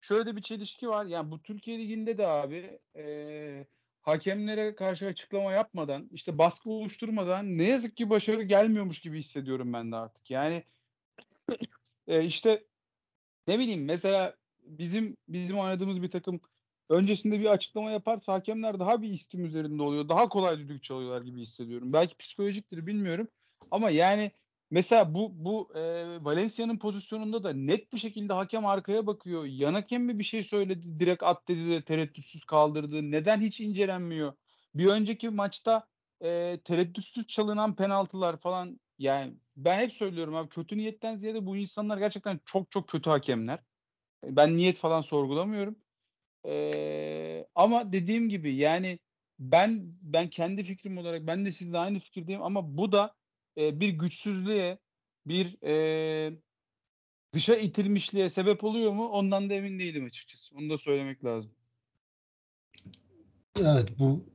[0.01, 1.05] şöyle de bir çelişki var.
[1.05, 3.65] Yani bu Türkiye Ligi'nde de abi e,
[4.01, 9.91] hakemlere karşı açıklama yapmadan işte baskı oluşturmadan ne yazık ki başarı gelmiyormuş gibi hissediyorum ben
[9.91, 10.32] de artık.
[10.32, 10.63] Yani
[12.07, 12.65] e, işte
[13.47, 16.41] ne bileyim mesela bizim bizim oynadığımız bir takım
[16.89, 20.09] öncesinde bir açıklama yaparsa hakemler daha bir istim üzerinde oluyor.
[20.09, 21.93] Daha kolay düdük çalıyorlar gibi hissediyorum.
[21.93, 23.28] Belki psikolojiktir bilmiyorum.
[23.72, 24.32] Ama yani
[24.72, 25.82] mesela bu bu e,
[26.26, 29.45] Valencia'nın pozisyonunda da net bir şekilde hakem arkaya bakıyor.
[29.45, 33.12] Yan hakem mi bir şey söyledi, direkt at dedi de tereddütsüz kaldırdı.
[33.12, 34.34] Neden hiç incelenmiyor?
[34.76, 35.88] Bir önceki maçta
[36.22, 41.97] e, tereddütsüz çalınan penaltılar falan yani ben hep söylüyorum abi kötü niyetten ziyade bu insanlar
[41.97, 43.59] gerçekten çok çok kötü hakemler.
[44.24, 45.76] Ben niyet falan sorgulamıyorum.
[46.45, 48.99] Ee, ama dediğim gibi yani
[49.39, 53.15] ben ben kendi fikrim olarak ben de sizle aynı fikirdeyim ama bu da
[53.57, 54.80] e, bir güçsüzlüğe
[55.26, 56.34] bir e,
[57.34, 59.07] dışa itilmişliğe sebep oluyor mu?
[59.07, 60.55] Ondan da emin değilim açıkçası.
[60.55, 61.51] Onu da söylemek lazım.
[63.59, 64.26] Evet bu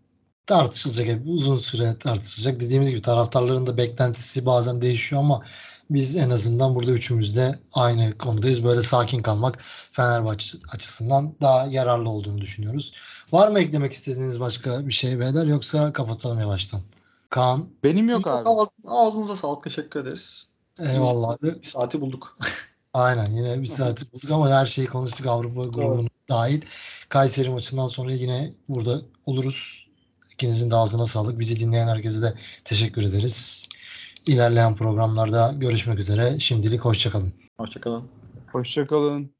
[0.46, 2.60] tartışılacak uzun süre tartışılacak.
[2.60, 5.44] Dediğimiz gibi taraftarların da beklentisi bazen değişiyor ama
[5.90, 8.64] biz en azından burada üçümüz de aynı konudayız.
[8.64, 9.58] Böyle sakin kalmak
[9.92, 12.92] Fenerbahçe açısından daha yararlı olduğunu düşünüyoruz.
[13.32, 16.80] Var mı eklemek istediğiniz başka bir şey beyler yoksa kapatalım yavaştan.
[17.30, 18.48] Kaan Benim yok abi.
[18.48, 19.64] Ağız- ağzınıza sağlık.
[19.64, 20.46] Teşekkür ederiz.
[20.78, 21.54] eyvallah abi.
[21.54, 22.38] Bir saati bulduk.
[22.94, 26.62] Aynen yine bir saati bulduk ama her şeyi konuştuk Avrupa grubunun dahil.
[27.08, 29.86] Kayseri maçından sonra yine burada oluruz.
[30.32, 31.38] İkinizin de ağzına sağlık.
[31.38, 32.34] Bizi dinleyen herkese de
[32.64, 33.66] teşekkür ederiz.
[34.26, 36.38] İlerleyen programlarda görüşmek üzere.
[36.38, 37.32] Şimdilik hoşçakalın.
[37.58, 38.04] Hoşçakalın.
[38.52, 39.30] Hoşçakalın.